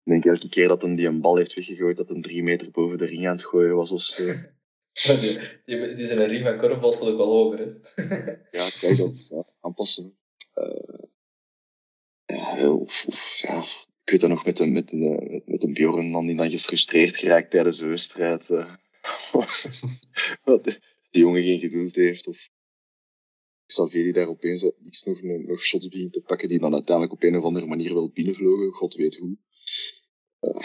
Ik 0.04 0.12
denk 0.12 0.24
elke 0.24 0.48
keer 0.48 0.68
dat 0.68 0.82
hem 0.82 0.94
die 0.96 1.06
een 1.06 1.20
bal 1.20 1.36
heeft 1.36 1.54
weggegooid, 1.54 1.96
dat 1.96 2.08
hem 2.08 2.22
drie 2.22 2.42
meter 2.42 2.70
boven 2.70 2.98
de 2.98 3.04
ring 3.04 3.26
aan 3.26 3.36
het 3.36 3.44
gooien 3.44 3.76
was 3.76 3.90
of 3.90 4.02
zo. 4.02 4.24
Die, 5.20 5.38
die, 5.64 5.94
die 5.94 6.06
zijn 6.06 6.20
een 6.20 6.26
ring 6.28 6.44
van 6.44 6.58
korfbal 6.58 6.92
staat 6.92 7.08
ook 7.08 7.16
wel 7.16 7.26
hoger, 7.26 7.58
hè. 7.58 7.64
Ja, 8.58 8.68
kijk, 8.80 8.96
dat 8.96 9.12
is 9.14 9.28
ja, 9.28 9.46
aanpassen. 9.60 10.18
Eh 10.52 11.04
ja, 12.26 12.54
heel, 12.54 12.78
of- 12.78 13.04
of, 13.06 13.38
ja, 13.42 13.62
ik 14.04 14.10
weet 14.10 14.20
dat 14.20 14.30
nog 14.30 14.44
met 14.44 14.58
een, 14.58 14.72
met 14.72 14.92
een, 14.92 15.28
met, 15.30 15.46
met 15.46 15.64
een 15.64 15.72
Bjorn 15.72 16.10
man 16.10 16.26
die 16.26 16.36
dan 16.36 16.50
gefrustreerd 16.50 17.16
geraakt 17.16 17.50
tijdens 17.50 17.78
de 17.78 17.86
wedstrijd. 17.86 18.48
Uh, 18.48 18.74
wat 20.44 20.64
die 21.10 21.22
jongen 21.22 21.42
geen 21.42 21.58
geduld 21.58 21.94
heeft. 21.94 22.26
Of 22.26 22.50
Xavier 23.74 24.02
die 24.02 24.12
daar 24.12 24.28
opeens 24.28 24.70
iets 24.84 25.04
nog, 25.04 25.22
nog 25.22 25.60
shots 25.60 25.88
begint 25.88 26.12
te 26.12 26.20
pakken 26.20 26.48
die 26.48 26.58
dan 26.58 26.72
uiteindelijk 26.72 27.14
op 27.14 27.22
een 27.22 27.36
of 27.36 27.44
andere 27.44 27.66
manier 27.66 27.94
wel 27.94 28.10
binnenvlogen. 28.10 28.72
God 28.72 28.94
weet 28.94 29.16
hoe. 29.16 29.36
Uh, 30.40 30.60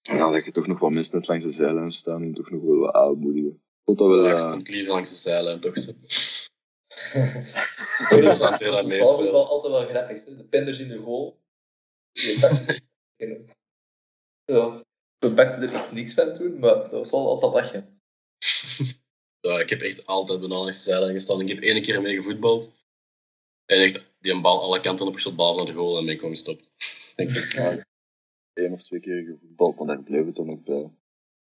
ja, 0.00 0.30
dat 0.30 0.44
je 0.44 0.52
toch 0.52 0.66
nog 0.66 0.78
wat 0.78 0.90
mensen 0.90 1.18
net 1.18 1.28
langs 1.28 1.44
de 1.44 1.50
zijlijn 1.50 1.92
staan 1.92 2.22
en 2.22 2.34
toch 2.34 2.50
nog 2.50 2.62
wel 2.62 2.76
wat 2.76 2.94
aanmoedigen. 2.94 3.62
Vond 3.84 3.98
dat 3.98 4.08
wel... 4.08 4.24
Ja, 4.24 4.32
ik 4.32 4.38
stond 4.38 4.68
liever 4.68 4.92
langs 4.92 5.10
de 5.10 5.16
zijlijn, 5.16 5.60
toch 5.60 5.78
zo. 5.78 5.92
dat 8.10 8.22
is 8.22 8.40
altijd 8.40 8.60
wel, 8.60 9.48
altijd 9.48 9.72
wel 9.72 9.86
grappig. 9.86 10.24
Hè? 10.24 10.36
De 10.36 10.44
penders 10.44 10.78
in 10.78 10.88
de 10.88 10.98
goal. 10.98 11.40
ja, 14.44 14.84
we 15.18 15.34
bakten 15.34 15.62
er 15.62 15.72
echt 15.72 15.92
niks 15.92 16.14
van 16.14 16.34
toen, 16.34 16.58
maar 16.58 16.74
dat 16.74 16.90
was 16.90 17.10
wel 17.10 17.28
altijd 17.28 17.52
lachen. 17.52 18.00
Ja, 19.40 19.60
ik 19.60 19.70
heb 19.70 19.80
echt 19.80 20.06
altijd 20.06 20.40
bijna 20.40 20.54
langs 20.54 20.84
de 20.84 20.90
zijlijn 20.90 21.14
gestaan. 21.14 21.40
Ik 21.40 21.48
heb 21.48 21.60
één 21.60 21.82
keer 21.82 22.02
mee 22.02 22.14
gevoetbald. 22.14 22.72
En 23.64 23.82
echt 23.82 24.10
die 24.18 24.32
een 24.32 24.42
bal 24.42 24.62
alle 24.62 24.80
kanten 24.80 25.06
op 25.06 25.36
bal 25.36 25.56
naar 25.56 25.66
de 25.66 25.72
goal 25.72 25.98
en 25.98 26.04
ben 26.04 26.12
ik 26.12 26.18
gewoon 26.18 26.34
gestopt. 26.34 26.70
Denk 27.16 27.30
ik. 27.30 27.52
Ja, 27.52 27.86
Eén 28.52 28.72
of 28.72 28.82
twee 28.82 29.00
keer 29.00 29.24
gevoetbald, 29.24 29.76
maar 29.76 29.86
daar 29.86 30.02
bleef 30.02 30.24
het 30.26 30.34
dan 30.34 30.50
ook 30.50 30.64
bij. 30.64 30.90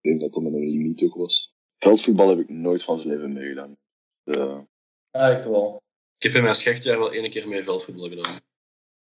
Ik 0.00 0.10
denk 0.10 0.20
dat 0.20 0.32
dat 0.32 0.42
met 0.42 0.52
een 0.52 0.70
limiet 0.70 1.02
ook 1.02 1.14
was. 1.14 1.54
Veldvoetbal 1.78 2.28
heb 2.28 2.38
ik 2.38 2.48
nooit 2.48 2.84
van 2.84 2.98
zijn 2.98 3.14
leven 3.14 3.32
meegedaan. 3.32 3.76
Ja, 4.22 4.66
ah, 5.10 5.38
ik 5.38 5.44
wel. 5.44 5.82
Ik 6.16 6.22
heb 6.22 6.34
in 6.34 6.42
mijn 6.42 6.54
schechtjaar 6.54 6.98
wel 6.98 7.12
één 7.12 7.30
keer 7.30 7.48
mee 7.48 7.62
veldvoetbal 7.62 8.08
gedaan. 8.08 8.38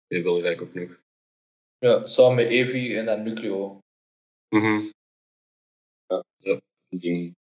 In 0.06 0.22
Wilrijk 0.22 0.62
ook 0.62 0.74
nog. 0.74 1.00
Ja, 1.78 2.06
samen 2.06 2.34
met 2.34 2.46
Evi 2.46 2.96
en 2.96 3.06
dan 3.06 3.22
Nucleo. 3.22 3.78
Mhm. 4.48 4.90
ja. 6.06 6.24
ja. 6.36 6.60
Denk, 6.88 7.34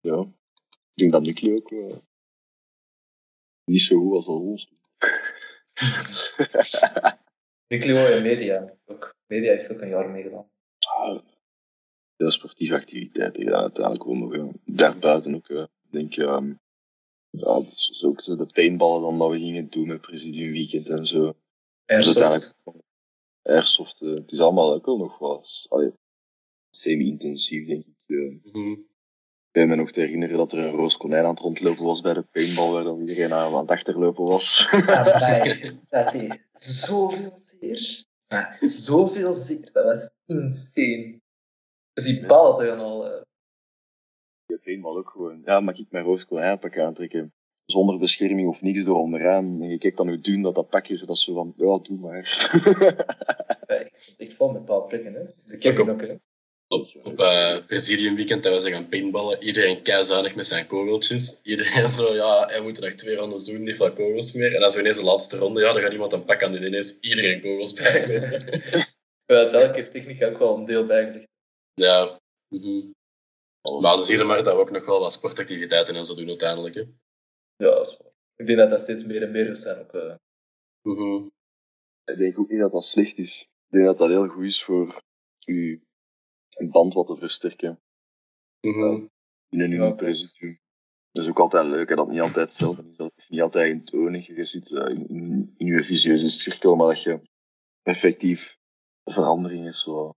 ja. 0.00 0.32
Ik 0.94 1.00
denk 1.00 1.12
dat 1.12 1.22
Nucleo 1.22 1.56
ook 1.56 1.70
uh, 1.70 1.96
niet 3.64 3.80
zo 3.80 3.98
goed 3.98 4.14
als 4.14 4.26
ons 4.26 4.68
doen. 4.68 4.78
Nucleo 7.68 8.16
en 8.16 8.22
Media. 8.22 8.76
Ook. 8.84 9.14
Media 9.26 9.50
heeft 9.52 9.72
ook 9.72 9.80
een 9.80 9.88
jaar 9.88 10.08
meegedaan. 10.08 10.50
Ah, 10.78 11.20
veel 12.16 12.30
sportieve 12.30 12.74
activiteiten 12.74 13.42
gedaan. 13.42 13.62
Uiteindelijk 13.62 14.06
ook 14.06 14.14
nog 14.14 14.52
daarbuiten 14.64 15.34
ook. 15.34 15.48
Uh, 15.48 15.64
denk 15.90 16.16
um, 16.16 16.60
ja, 17.30 17.60
dat 17.60 17.72
is 17.72 18.02
ook 18.04 18.20
zo 18.20 18.36
de 18.36 18.46
paintballen 18.54 19.02
dan 19.02 19.18
dat 19.18 19.30
we 19.30 19.38
gingen 19.38 19.70
doen 19.70 19.86
met 19.86 20.00
Presidium 20.00 20.52
Weekend 20.52 20.88
en 20.88 21.06
zo. 21.06 21.36
Airsoft. 21.86 22.56
Airsoft, 23.42 24.00
uh, 24.00 24.14
het 24.14 24.32
is 24.32 24.40
allemaal 24.40 24.74
ook 24.74 24.86
wel 24.86 24.96
nog 24.96 25.18
wat 25.18 25.68
semi-intensief, 26.70 27.66
denk 27.66 27.84
ik. 27.84 28.04
Uh. 28.06 28.52
Mm 28.52 28.72
Ik 28.72 28.93
ben 29.54 29.68
me 29.68 29.74
nog 29.74 29.90
te 29.90 30.00
herinneren 30.00 30.36
dat 30.36 30.52
er 30.52 30.58
een 30.58 30.70
roos 30.70 30.96
konijn 30.96 31.24
aan 31.24 31.30
het 31.30 31.40
rondlopen 31.40 31.84
was 31.84 32.00
bij 32.00 32.14
de 32.14 32.22
paintball, 32.22 32.70
waar 32.70 32.84
dan 32.84 33.00
iedereen 33.00 33.32
aan 33.32 33.56
het 33.56 33.70
achterlopen 33.70 34.24
was. 34.24 34.68
Ja, 34.70 35.02
dat 35.88 36.12
deed 36.12 36.40
zoveel 36.52 37.38
zeer. 37.38 38.04
Zoveel 38.60 39.32
zeer, 39.32 39.70
dat 39.72 39.84
was 39.84 40.10
insane. 40.26 41.20
Die 41.92 42.26
ballen 42.26 42.66
gaan 42.66 42.86
al... 42.86 43.06
Uh... 43.06 43.22
Die 44.46 44.58
paintball 44.58 44.96
ook 44.96 45.10
gewoon. 45.10 45.42
Ja, 45.44 45.60
mag 45.60 45.78
ik 45.78 45.90
mijn 45.90 46.04
roos 46.04 46.26
konijnpak 46.26 46.78
aantrekken? 46.78 47.32
Zonder 47.64 47.98
bescherming 47.98 48.48
of 48.48 48.62
niks 48.62 48.84
door 48.84 48.96
onderaan. 48.96 49.60
En 49.60 49.68
je 49.68 49.78
kijkt 49.78 49.96
dan 49.96 50.08
hoe 50.08 50.20
doen 50.20 50.42
dat 50.42 50.54
dat 50.54 50.68
pak 50.68 50.88
is 50.88 51.00
en 51.00 51.06
dat 51.06 51.16
is 51.16 51.22
zo 51.22 51.34
van, 51.34 51.52
ja, 51.56 51.78
doe 51.78 51.98
maar. 51.98 52.50
ja, 53.66 53.74
ik 53.74 53.96
zit 53.96 54.14
echt 54.16 54.34
vol 54.34 54.52
met 54.52 54.86
plekken, 54.88 55.14
hè. 55.14 55.52
Ik 55.54 55.62
heb 55.62 55.78
ook, 55.78 56.00
hè. 56.00 56.16
Op, 56.74 56.86
op 57.02 57.20
uh, 57.20 57.66
Presidium 57.66 58.14
Weekend 58.14 58.42
dat 58.42 58.52
we 58.52 58.58
zijn 58.58 58.72
gaan 58.72 58.88
paintballen, 58.88 59.42
iedereen 59.42 59.82
keizuinig 59.82 60.34
met 60.34 60.46
zijn 60.46 60.66
kogeltjes. 60.66 61.40
Iedereen 61.42 61.88
zo, 61.88 62.14
ja, 62.14 62.46
hij 62.46 62.60
moet 62.60 62.76
er 62.76 62.84
nog 62.84 62.94
twee 62.94 63.16
rondes 63.16 63.44
doen, 63.44 63.62
niet 63.62 63.76
veel 63.76 63.92
kogels 63.92 64.32
meer. 64.32 64.54
En 64.54 64.62
als 64.62 64.74
we 64.74 64.80
ineens 64.80 64.98
de 64.98 65.04
laatste 65.04 65.36
ronde, 65.36 65.60
ja, 65.60 65.72
dan 65.72 65.82
gaat 65.82 65.92
iemand 65.92 66.12
een 66.12 66.24
pak 66.24 66.42
aan 66.42 66.52
doen. 66.52 66.62
Ineens 66.62 67.00
iedereen 67.00 67.40
kogels 67.40 67.72
bij. 67.72 68.08
ja, 69.32 69.50
dat 69.50 69.74
heeft 69.74 69.90
techniek 69.90 70.22
ook 70.22 70.38
wel 70.38 70.56
een 70.56 70.64
deel 70.64 70.86
bijgelegd. 70.86 71.28
Ja. 71.74 72.20
Mm 72.48 72.60
-hmm. 72.60 72.94
Maar 73.80 73.98
ze 73.98 74.04
zien 74.04 74.26
maar 74.26 74.44
dat 74.44 74.54
we 74.54 74.60
ook 74.60 74.70
nog 74.70 74.86
wel 74.86 75.00
wat 75.00 75.12
sportactiviteiten 75.12 75.94
en 75.94 76.04
zo 76.04 76.14
doen 76.14 76.28
uiteindelijk. 76.28 76.74
Hè. 76.74 76.80
Ja, 77.56 77.70
dat 77.70 77.86
is 77.86 77.96
waar. 77.96 78.12
Ik 78.36 78.46
denk 78.46 78.58
dat 78.58 78.70
dat 78.70 78.80
steeds 78.80 79.04
meer 79.04 79.22
en 79.22 79.30
meer 79.30 79.56
zijn. 79.56 79.78
Ook, 79.78 79.94
uh... 79.94 80.14
mm 80.82 80.96
-hmm. 80.96 81.32
Ik 82.04 82.18
denk 82.18 82.38
ook 82.38 82.50
niet 82.50 82.60
dat 82.60 82.72
dat 82.72 82.84
slecht 82.84 83.18
is. 83.18 83.40
Ik 83.40 83.70
denk 83.70 83.84
dat 83.84 83.98
dat 83.98 84.08
heel 84.08 84.26
goed 84.26 84.44
is 84.44 84.62
voor 84.62 85.02
je 85.38 85.80
een 86.58 86.70
band 86.70 86.94
wat 86.94 87.06
te 87.06 87.16
versterken. 87.16 87.80
Mm 88.60 88.72
-hmm. 88.72 89.10
in 89.48 89.60
een 89.60 89.68
nieuwe 89.68 89.94
presidium. 89.94 90.58
Dat 91.10 91.22
is 91.22 91.28
ook 91.28 91.38
altijd 91.38 91.66
leuk, 91.66 91.88
hè, 91.88 91.94
dat 91.94 92.04
het 92.04 92.14
niet 92.14 92.22
altijd 92.22 92.46
hetzelfde 92.46 92.88
is. 92.90 92.96
Dat 92.96 93.12
niet 93.28 93.40
altijd 93.40 93.72
eentonig 93.72 94.26
Je 94.26 94.44
zit 94.44 94.70
uh, 94.70 94.88
in, 94.88 95.08
in, 95.08 95.54
in, 95.56 95.66
je 95.66 95.82
visieuze 95.82 96.28
cirkel, 96.28 96.76
maar 96.76 96.86
dat 96.86 97.02
je 97.02 97.20
effectief 97.82 98.58
verandering 99.04 99.66
is. 99.66 99.82
Zo. 99.82 100.12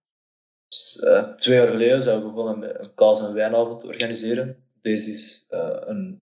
Dus, 0.68 1.02
uh, 1.04 1.36
twee 1.36 1.58
jaar 1.58 1.68
geleden 1.68 2.02
zijn 2.02 2.34
we 2.34 2.56
met 2.58 2.80
een 2.80 2.94
kaas- 2.94 3.20
en 3.20 3.34
wijnavond 3.34 3.84
organiseren. 3.84 4.64
Deze 4.82 5.12
is 5.12 5.46
een, 5.50 6.22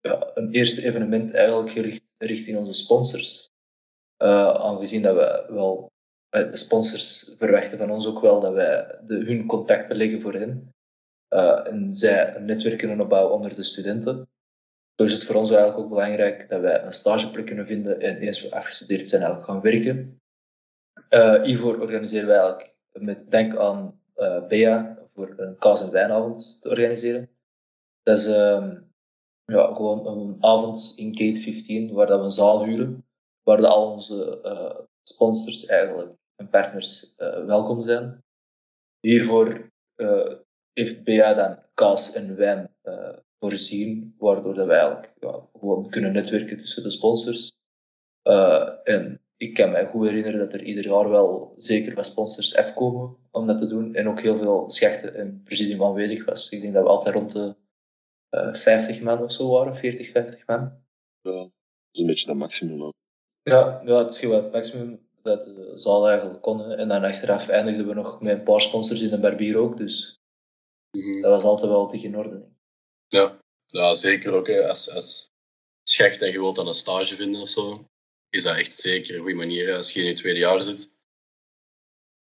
ja, 0.00 0.30
een 0.34 0.52
eerste 0.52 0.86
evenement 0.86 1.34
eigenlijk 1.34 1.70
gericht 1.70 2.14
richting 2.18 2.58
onze 2.58 2.72
sponsors. 2.72 3.50
aangezien 4.16 5.02
dat 5.02 5.14
we 5.14 5.52
wel 5.54 5.90
eh, 5.92 5.95
de 6.30 6.56
sponsors 6.56 7.34
verwachten 7.38 7.78
van 7.78 7.90
ons 7.90 8.06
ook 8.06 8.20
wel 8.20 8.40
dat 8.40 8.52
wij 8.52 8.98
de, 9.04 9.14
hun 9.14 9.46
contacten 9.46 9.96
leggen 9.96 10.20
voor 10.20 10.34
hen. 10.34 10.74
Uh, 11.34 11.66
en 11.66 11.94
zij 11.94 12.36
een 12.36 12.44
netwerk 12.44 12.78
kunnen 12.78 13.00
opbouwen 13.00 13.34
onder 13.34 13.54
de 13.54 13.62
studenten. 13.62 14.28
Dus 14.94 15.06
is 15.06 15.12
het 15.12 15.24
voor 15.24 15.36
ons 15.36 15.50
eigenlijk 15.50 15.78
ook 15.78 15.88
belangrijk 15.88 16.48
dat 16.48 16.60
wij 16.60 16.82
een 16.82 16.92
stageplek 16.92 17.46
kunnen 17.46 17.66
vinden 17.66 18.00
en 18.00 18.16
eens 18.16 18.42
we 18.42 18.50
afgestudeerd 18.50 19.08
zijn 19.08 19.22
eigenlijk 19.22 19.50
gaan 19.50 19.72
werken. 19.72 20.20
Uh, 21.10 21.42
hiervoor 21.42 21.80
organiseren 21.80 22.26
wij 22.26 22.36
eigenlijk 22.36 22.74
met 22.92 23.30
denk 23.30 23.56
aan 23.56 24.00
Bea 24.48 24.98
voor 25.14 25.34
een 25.36 25.58
kaas- 25.58 25.82
en 25.82 25.90
wijnavond 25.90 26.58
te 26.60 26.68
organiseren. 26.68 27.30
Dat 28.02 28.18
is 28.18 28.28
uh, 28.28 28.72
ja, 29.44 29.74
gewoon 29.74 30.06
een 30.06 30.36
avond 30.40 30.92
in 30.96 31.16
Gate 31.16 31.40
15 31.40 31.92
waar 31.92 32.06
dat 32.06 32.18
we 32.18 32.24
een 32.24 32.30
zaal 32.30 32.64
huren, 32.64 33.06
waar 33.42 33.56
de 33.56 33.66
al 33.66 33.92
onze 33.92 34.40
sponsors 35.08 35.66
eigenlijk 35.66 36.16
en 36.36 36.48
partners 36.48 37.14
uh, 37.18 37.44
welkom 37.44 37.82
zijn. 37.82 38.24
Hiervoor 39.00 39.70
uh, 39.96 40.32
heeft 40.72 41.04
BA 41.04 41.34
dan 41.34 41.58
kaas 41.74 42.12
en 42.12 42.36
wijn 42.36 42.74
uh, 42.82 43.12
voorzien, 43.38 44.14
waardoor 44.18 44.54
dat 44.54 44.66
wij 44.66 44.78
eigenlijk 44.78 45.12
ja, 45.20 45.48
gewoon 45.52 45.90
kunnen 45.90 46.12
netwerken 46.12 46.58
tussen 46.58 46.82
de 46.82 46.90
sponsors. 46.90 47.52
en 48.84 49.20
ik 49.36 49.54
kan 49.54 49.70
me 49.70 49.86
goed 49.86 50.06
herinneren 50.06 50.38
dat 50.38 50.52
er 50.52 50.62
ieder 50.62 50.84
jaar 50.84 51.08
wel 51.10 51.54
zeker 51.56 51.94
wat 51.94 52.06
sponsors 52.06 52.56
afkomen 52.56 53.16
om 53.30 53.46
dat 53.46 53.58
te 53.58 53.66
doen. 53.66 53.94
En 53.94 54.08
ook 54.08 54.20
heel 54.20 54.38
veel 54.38 54.70
schechten 54.70 55.14
en 55.14 55.42
presidium 55.42 55.84
aanwezig 55.84 56.24
was. 56.24 56.48
Ik 56.48 56.60
denk 56.60 56.74
dat 56.74 56.82
we 56.82 56.88
altijd 56.88 57.14
rond 57.14 57.32
de 57.32 57.54
50 58.52 59.00
man 59.00 59.22
of 59.22 59.32
zo 59.32 59.48
waren, 59.48 59.76
40, 59.76 60.10
50 60.10 60.46
man. 60.46 60.84
Ja, 61.20 61.32
dat 61.32 61.50
is 61.90 62.00
een 62.00 62.06
beetje 62.06 62.26
dat 62.26 62.36
maximum. 62.36 62.92
Ja, 63.50 63.82
ja, 63.84 63.98
het 63.98 64.12
is 64.12 64.18
gewoon 64.18 64.42
het 64.42 64.52
maximum 64.52 65.08
dat 65.22 65.44
de 65.44 65.72
zaal 65.74 66.08
eigenlijk 66.08 66.42
kon. 66.42 66.72
En 66.72 66.88
dan 66.88 67.04
achteraf 67.04 67.48
eindigden 67.48 67.86
we 67.86 67.94
nog 67.94 68.20
met 68.20 68.38
een 68.38 68.44
paar 68.44 68.60
sponsors 68.60 69.00
in 69.00 69.10
de 69.10 69.20
barbier 69.20 69.56
ook. 69.56 69.76
Dus 69.76 70.18
mm-hmm. 70.90 71.20
dat 71.20 71.30
was 71.30 71.42
altijd 71.42 71.70
wel 71.70 71.88
tegen 71.88 72.04
in 72.04 72.16
orde. 72.16 72.48
Ja, 73.08 73.40
ja 73.66 73.94
zeker 73.94 74.32
ook. 74.32 74.46
Hè. 74.46 74.68
Als, 74.68 74.90
als 74.90 75.30
schecht 75.82 76.22
en 76.22 76.30
je 76.30 76.40
wilt 76.40 76.56
dan 76.56 76.68
een 76.68 76.74
stage 76.74 77.14
vinden 77.14 77.40
of 77.40 77.48
zo, 77.48 77.86
is 78.30 78.42
dat 78.42 78.56
echt 78.56 78.74
zeker 78.74 79.14
een 79.14 79.20
goede 79.20 79.36
manier. 79.36 79.74
Als 79.74 79.92
je 79.92 80.00
in 80.00 80.06
je 80.06 80.12
tweede 80.12 80.38
jaar 80.38 80.62
zit 80.62 80.98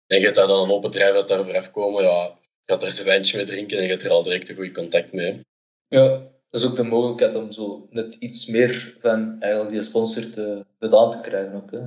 en 0.07 0.17
je 0.17 0.23
hebt 0.23 0.35
daar 0.35 0.47
dan 0.47 0.63
een 0.63 0.71
open 0.71 0.91
bedrijf 0.91 1.13
dat 1.13 1.27
daar 1.27 1.43
vooraf 1.43 1.71
komen, 1.71 2.03
ja, 2.03 2.39
je 2.65 2.71
gaat 2.71 2.81
er 2.81 2.87
eens 2.87 2.99
een 2.99 3.05
wijntje 3.05 3.37
mee 3.37 3.45
drinken 3.45 3.77
en 3.77 3.83
je 3.83 3.89
hebt 3.89 4.03
er 4.03 4.11
al 4.11 4.23
direct 4.23 4.49
een 4.49 4.55
goed 4.55 4.73
contact 4.73 5.13
mee. 5.13 5.45
Ja, 5.87 6.31
dat 6.49 6.61
is 6.61 6.67
ook 6.67 6.75
de 6.75 6.83
mogelijkheid 6.83 7.35
om 7.35 7.51
zo 7.51 7.87
net 7.89 8.15
iets 8.15 8.45
meer 8.45 8.97
van 9.01 9.41
eigenlijk 9.41 9.73
die 9.73 9.83
sponsor 9.83 10.29
te 10.29 10.65
gedaan 10.79 11.11
te 11.11 11.19
krijgen. 11.29 11.53
Ook, 11.53 11.71
hè. 11.71 11.81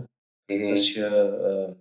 Mm-hmm. 0.46 0.70
Als 0.70 0.92
je 0.92 1.06
uh, 1.68 1.74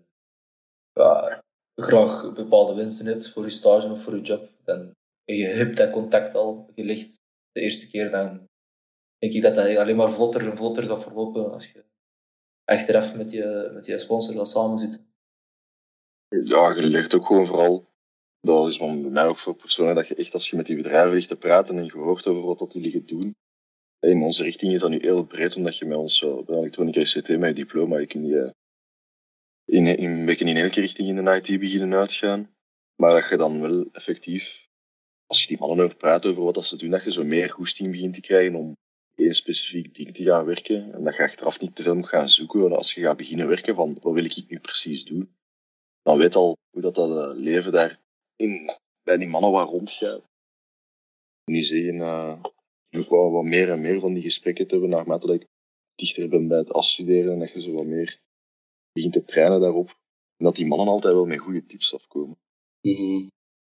ja, 0.93 1.43
graag 1.75 2.33
bepaalde 2.33 2.75
wensen 2.75 3.05
hebt 3.05 3.29
voor 3.29 3.43
je 3.43 3.49
stage 3.49 3.91
of 3.91 4.01
voor 4.01 4.15
je 4.15 4.21
job, 4.21 4.49
dan 4.63 4.97
en 5.25 5.35
je 5.35 5.45
hebt 5.45 5.77
dat 5.77 5.91
contact 5.91 6.35
al 6.35 6.69
gelegd 6.75 7.19
de 7.51 7.61
eerste 7.61 7.89
keer, 7.89 8.11
dan 8.11 8.47
denk 9.17 9.33
ik 9.33 9.41
dat 9.41 9.55
dat 9.55 9.77
alleen 9.77 9.95
maar 9.95 10.11
vlotter 10.11 10.49
en 10.49 10.57
vlotter 10.57 10.83
gaat 10.83 11.03
verlopen 11.03 11.51
als 11.51 11.71
je 11.71 11.83
achteraf 12.65 13.15
met 13.15 13.31
je, 13.31 13.71
met 13.73 13.85
je 13.85 13.99
sponsor 13.99 14.35
gaat 14.35 14.49
samenzitten. 14.49 15.07
Ja, 16.27 16.75
je 16.75 16.81
legt 16.81 17.13
ook 17.15 17.25
gewoon 17.25 17.45
vooral, 17.45 17.88
dat 18.41 18.67
is 18.67 18.77
bij 18.77 18.95
mij 18.95 19.25
ook 19.25 19.39
voor 19.39 19.55
personen, 19.55 19.95
dat 19.95 20.07
je 20.07 20.15
echt 20.15 20.33
als 20.33 20.49
je 20.49 20.55
met 20.55 20.65
die 20.65 20.75
bedrijven 20.75 21.13
ligt 21.13 21.27
te 21.27 21.37
praten 21.37 21.77
en 21.77 21.85
je 21.85 21.91
hoort 21.91 22.25
over 22.25 22.43
wat 22.43 22.59
dat 22.59 22.71
die 22.71 22.81
liggen 22.81 23.05
doen, 23.05 23.35
in 23.99 24.21
onze 24.21 24.43
richting 24.43 24.73
is 24.73 24.79
dat 24.79 24.89
nu 24.89 24.99
heel 25.01 25.25
breed, 25.25 25.55
omdat 25.55 25.77
je 25.77 25.85
met 25.85 25.97
ons, 25.97 26.19
bij 26.19 26.55
elektronica 26.55 26.99
ICT, 26.99 27.27
met 27.27 27.57
je 27.57 27.63
diploma, 27.63 27.97
je 27.97 28.07
kunt 28.07 28.27
je 28.27 28.53
in, 29.65 29.97
in, 29.97 30.25
beetje 30.25 30.45
in 30.45 30.57
elke 30.57 30.79
richting 30.79 31.07
in 31.07 31.25
de 31.25 31.41
IT 31.41 31.59
beginnen 31.59 31.99
uitgaan. 31.99 32.53
Maar 32.95 33.21
dat 33.21 33.29
je 33.29 33.37
dan 33.37 33.61
wel 33.61 33.85
effectief, 33.91 34.67
als 35.25 35.41
je 35.41 35.47
die 35.47 35.57
mannen 35.59 35.85
over 35.85 35.97
praat 35.97 36.25
over 36.25 36.43
wat 36.43 36.53
dat 36.53 36.65
ze 36.65 36.77
doen, 36.77 36.89
dat 36.89 37.03
je 37.03 37.11
zo 37.11 37.23
meer 37.23 37.49
goesting 37.49 37.91
begint 37.91 38.13
te 38.13 38.21
krijgen 38.21 38.55
om 38.55 38.77
één 39.15 39.33
specifiek 39.33 39.95
ding 39.95 40.15
te 40.15 40.23
gaan 40.23 40.45
werken. 40.45 40.93
En 40.93 41.03
dat 41.03 41.15
je 41.15 41.23
achteraf 41.23 41.59
niet 41.59 41.75
te 41.75 41.83
veel 41.83 41.95
moet 41.95 42.07
gaan 42.07 42.29
zoeken. 42.29 42.59
Want 42.59 42.73
als 42.73 42.93
je 42.93 43.01
gaat 43.01 43.17
beginnen 43.17 43.47
werken 43.47 43.75
van 43.75 43.97
wat 44.01 44.13
wil 44.13 44.25
ik 44.25 44.45
nu 44.47 44.59
precies 44.59 45.05
doen, 45.05 45.35
dan 46.01 46.17
weet 46.17 46.35
al 46.35 46.57
hoe 46.69 46.81
dat, 46.81 46.95
dat 46.95 47.09
uh, 47.09 47.41
leven 47.41 47.71
daar 47.71 47.99
in, 48.39 48.69
bij 49.03 49.17
die 49.17 49.27
mannen 49.27 49.51
wat 49.51 49.69
rondgaat. 49.69 50.29
En 51.43 51.53
die 51.53 51.63
zeggen 51.63 51.95
uh, 51.95 52.43
ook 52.89 53.09
wel 53.09 53.31
wat 53.31 53.43
meer 53.43 53.71
en 53.71 53.81
meer 53.81 53.99
van 53.99 54.13
die 54.13 54.23
gesprekken 54.23 54.65
te 54.65 54.71
hebben 54.71 54.89
naarmate 54.89 55.27
dat 55.27 55.41
ik 55.41 55.47
dichter 55.95 56.29
ben 56.29 56.47
bij 56.47 56.57
het 56.57 56.73
afstuderen 56.73 57.33
en 57.33 57.39
dat 57.39 57.51
je 57.51 57.61
zo 57.61 57.71
wat 57.71 57.85
meer 57.85 58.21
begint 58.91 59.13
te 59.13 59.23
trainen 59.23 59.59
daarop. 59.59 59.87
En 60.37 60.45
dat 60.45 60.55
die 60.55 60.65
mannen 60.65 60.87
altijd 60.87 61.13
wel 61.13 61.25
met 61.25 61.39
goede 61.39 61.65
tips 61.65 61.93
afkomen. 61.93 62.37
Mm 62.81 62.95
-hmm. 62.95 63.31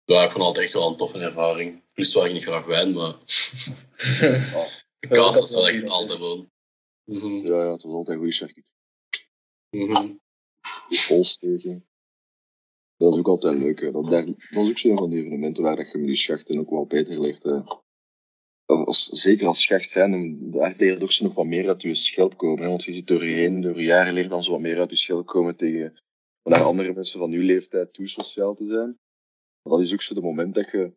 Ja, 0.06 0.24
ik 0.24 0.32
vond 0.32 0.44
altijd 0.44 0.66
echt 0.66 0.74
wel 0.74 0.90
een 0.90 0.98
toffe 0.98 1.20
ervaring. 1.20 1.84
Plus 1.94 2.14
waar 2.14 2.26
ik 2.26 2.34
niet 2.34 2.44
graag 2.44 2.66
wijn, 2.66 2.94
maar... 2.94 3.18
de 5.00 5.08
kaas 5.08 5.40
was 5.40 5.54
wel 5.54 5.68
echt 5.68 5.84
altijd 5.84 6.20
wel... 6.20 6.50
Mm 7.04 7.20
-hmm. 7.20 7.46
Ja, 7.46 7.64
ja, 7.64 7.72
het 7.72 7.84
was 7.84 7.94
altijd 7.94 8.18
goede 8.18 8.34
charcuterie. 8.34 8.72
Mm 9.70 9.96
-hmm. 9.96 10.22
Polsteken. 11.08 11.86
Dat 13.02 13.14
is 13.14 13.20
ook 13.20 13.28
altijd 13.28 13.58
leuk. 13.58 13.94
Dat, 13.94 14.10
dat 14.10 14.28
is 14.50 14.70
ook 14.70 14.78
zo'n 14.78 14.98
van 14.98 15.10
die 15.10 15.20
evenementen 15.20 15.64
waar 15.64 15.76
dat 15.76 15.92
je 15.92 15.98
met 15.98 16.08
die 16.08 16.16
schachten 16.16 16.60
ook 16.60 16.70
wel 16.70 16.86
beter 16.86 17.22
ligt. 17.22 17.46
Als, 18.66 19.06
zeker 19.06 19.48
als 19.48 19.62
schacht 19.62 19.90
zijn, 19.90 20.38
daar 20.52 20.76
leert 20.78 21.04
ook 21.04 21.12
zo 21.12 21.24
nog 21.24 21.34
wat 21.34 21.46
meer 21.46 21.68
uit 21.68 21.82
je 21.82 21.96
schelp 21.96 22.38
komen. 22.38 22.68
Want 22.68 22.84
je 22.84 22.94
ziet 22.94 23.08
door 23.08 23.26
je 23.26 23.34
heen, 23.34 23.62
door 23.62 23.78
je 23.78 23.86
jaren 23.86 24.14
leert 24.14 24.30
dan 24.30 24.44
zo 24.44 24.52
wat 24.52 24.60
meer 24.60 24.80
uit 24.80 24.90
je 24.90 24.96
schelp 24.96 25.26
komen 25.26 25.58
tegen 25.58 26.02
naar 26.44 26.64
andere 26.64 26.94
mensen 26.94 27.20
van 27.20 27.32
uw 27.32 27.42
leeftijd 27.42 27.94
toe 27.94 28.08
sociaal 28.08 28.54
te 28.54 28.66
zijn. 28.66 29.00
Dat 29.62 29.80
is 29.80 29.94
ook 29.94 30.02
zo 30.02 30.14
de 30.14 30.22
moment 30.22 30.56
dat 30.56 30.72
je 30.72 30.94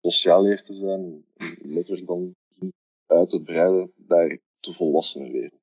sociaal 0.00 0.42
leert 0.42 0.64
te 0.64 0.72
zijn, 0.72 1.24
netwerk 1.58 2.06
dan 2.06 2.34
uit 3.06 3.30
te 3.30 3.42
breiden 3.42 3.92
naar 3.96 4.38
te 4.60 4.72
volwassenen 4.72 5.32
wereld. 5.32 5.60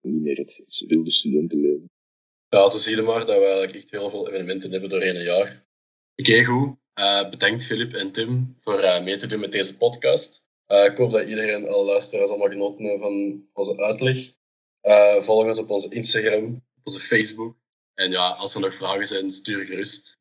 Niet 0.00 0.22
meer 0.22 0.36
het, 0.36 0.56
het 0.56 0.84
wilde 0.86 1.10
studentenleven. 1.10 1.90
Ja, 2.56 2.68
ze 2.68 2.78
zien 2.78 3.04
maar 3.04 3.26
dat 3.26 3.38
we 3.38 3.44
eigenlijk 3.44 3.74
echt 3.74 3.90
heel 3.90 4.10
veel 4.10 4.28
evenementen 4.28 4.70
hebben 4.70 4.90
doorheen 4.90 5.16
een 5.16 5.22
jaar. 5.22 5.66
Oké, 6.16 6.30
okay, 6.30 6.44
goed. 6.44 6.76
Uh, 6.98 7.30
bedankt 7.30 7.66
Filip 7.66 7.92
en 7.92 8.12
Tim 8.12 8.54
voor 8.58 8.82
uh, 8.82 9.04
mee 9.04 9.16
te 9.16 9.26
doen 9.26 9.40
met 9.40 9.52
deze 9.52 9.76
podcast. 9.76 10.48
Uh, 10.68 10.84
ik 10.84 10.96
hoop 10.96 11.10
dat 11.10 11.28
iedereen, 11.28 11.68
alle 11.68 11.84
luisteraars, 11.84 12.30
allemaal 12.30 12.48
genoten 12.48 12.84
hebben 12.84 13.06
van 13.06 13.46
onze 13.52 13.82
uitleg. 13.82 14.32
volg 15.24 15.46
ons 15.46 15.58
op 15.58 15.70
onze 15.70 15.88
Instagram, 15.88 16.54
op 16.54 16.86
onze 16.86 17.00
Facebook. 17.00 17.56
En 17.94 18.10
ja, 18.10 18.28
als 18.28 18.54
er 18.54 18.60
nog 18.60 18.74
vragen 18.74 19.06
zijn, 19.06 19.30
stuur 19.30 19.64
gerust. 19.64 20.18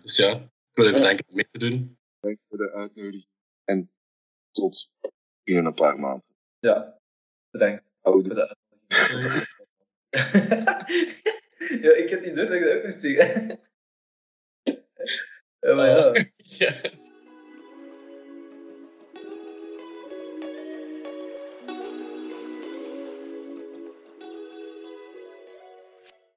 dus 0.00 0.16
ja, 0.16 0.30
ik 0.30 0.72
wil 0.72 0.86
even 0.86 1.00
bedanken 1.00 1.24
om 1.28 1.34
mee 1.34 1.48
te 1.50 1.58
doen. 1.58 1.98
Dank 2.20 2.38
voor 2.48 2.58
de 2.58 2.72
uitnodiging. 2.72 3.28
En 3.64 3.90
tot 4.50 4.90
binnen 5.42 5.66
een 5.66 5.74
paar 5.74 5.98
maanden. 5.98 6.36
Ja, 6.58 6.98
bedankt 7.50 7.90
Oude. 8.00 8.28
voor 8.28 8.34
de 8.34 8.56
uitnodiging. 8.56 9.48
ja, 11.84 11.92
ik 11.92 12.10
heb 12.10 12.24
niet 12.24 12.34
door 12.34 12.44
dat 12.46 12.54
ik 12.54 12.62
dat 12.62 12.72
ook 12.72 12.84
moest 12.84 13.00
zeggen. 13.00 13.60
ja, 15.60 15.74
maar 15.74 15.88
ja. 15.88 17.00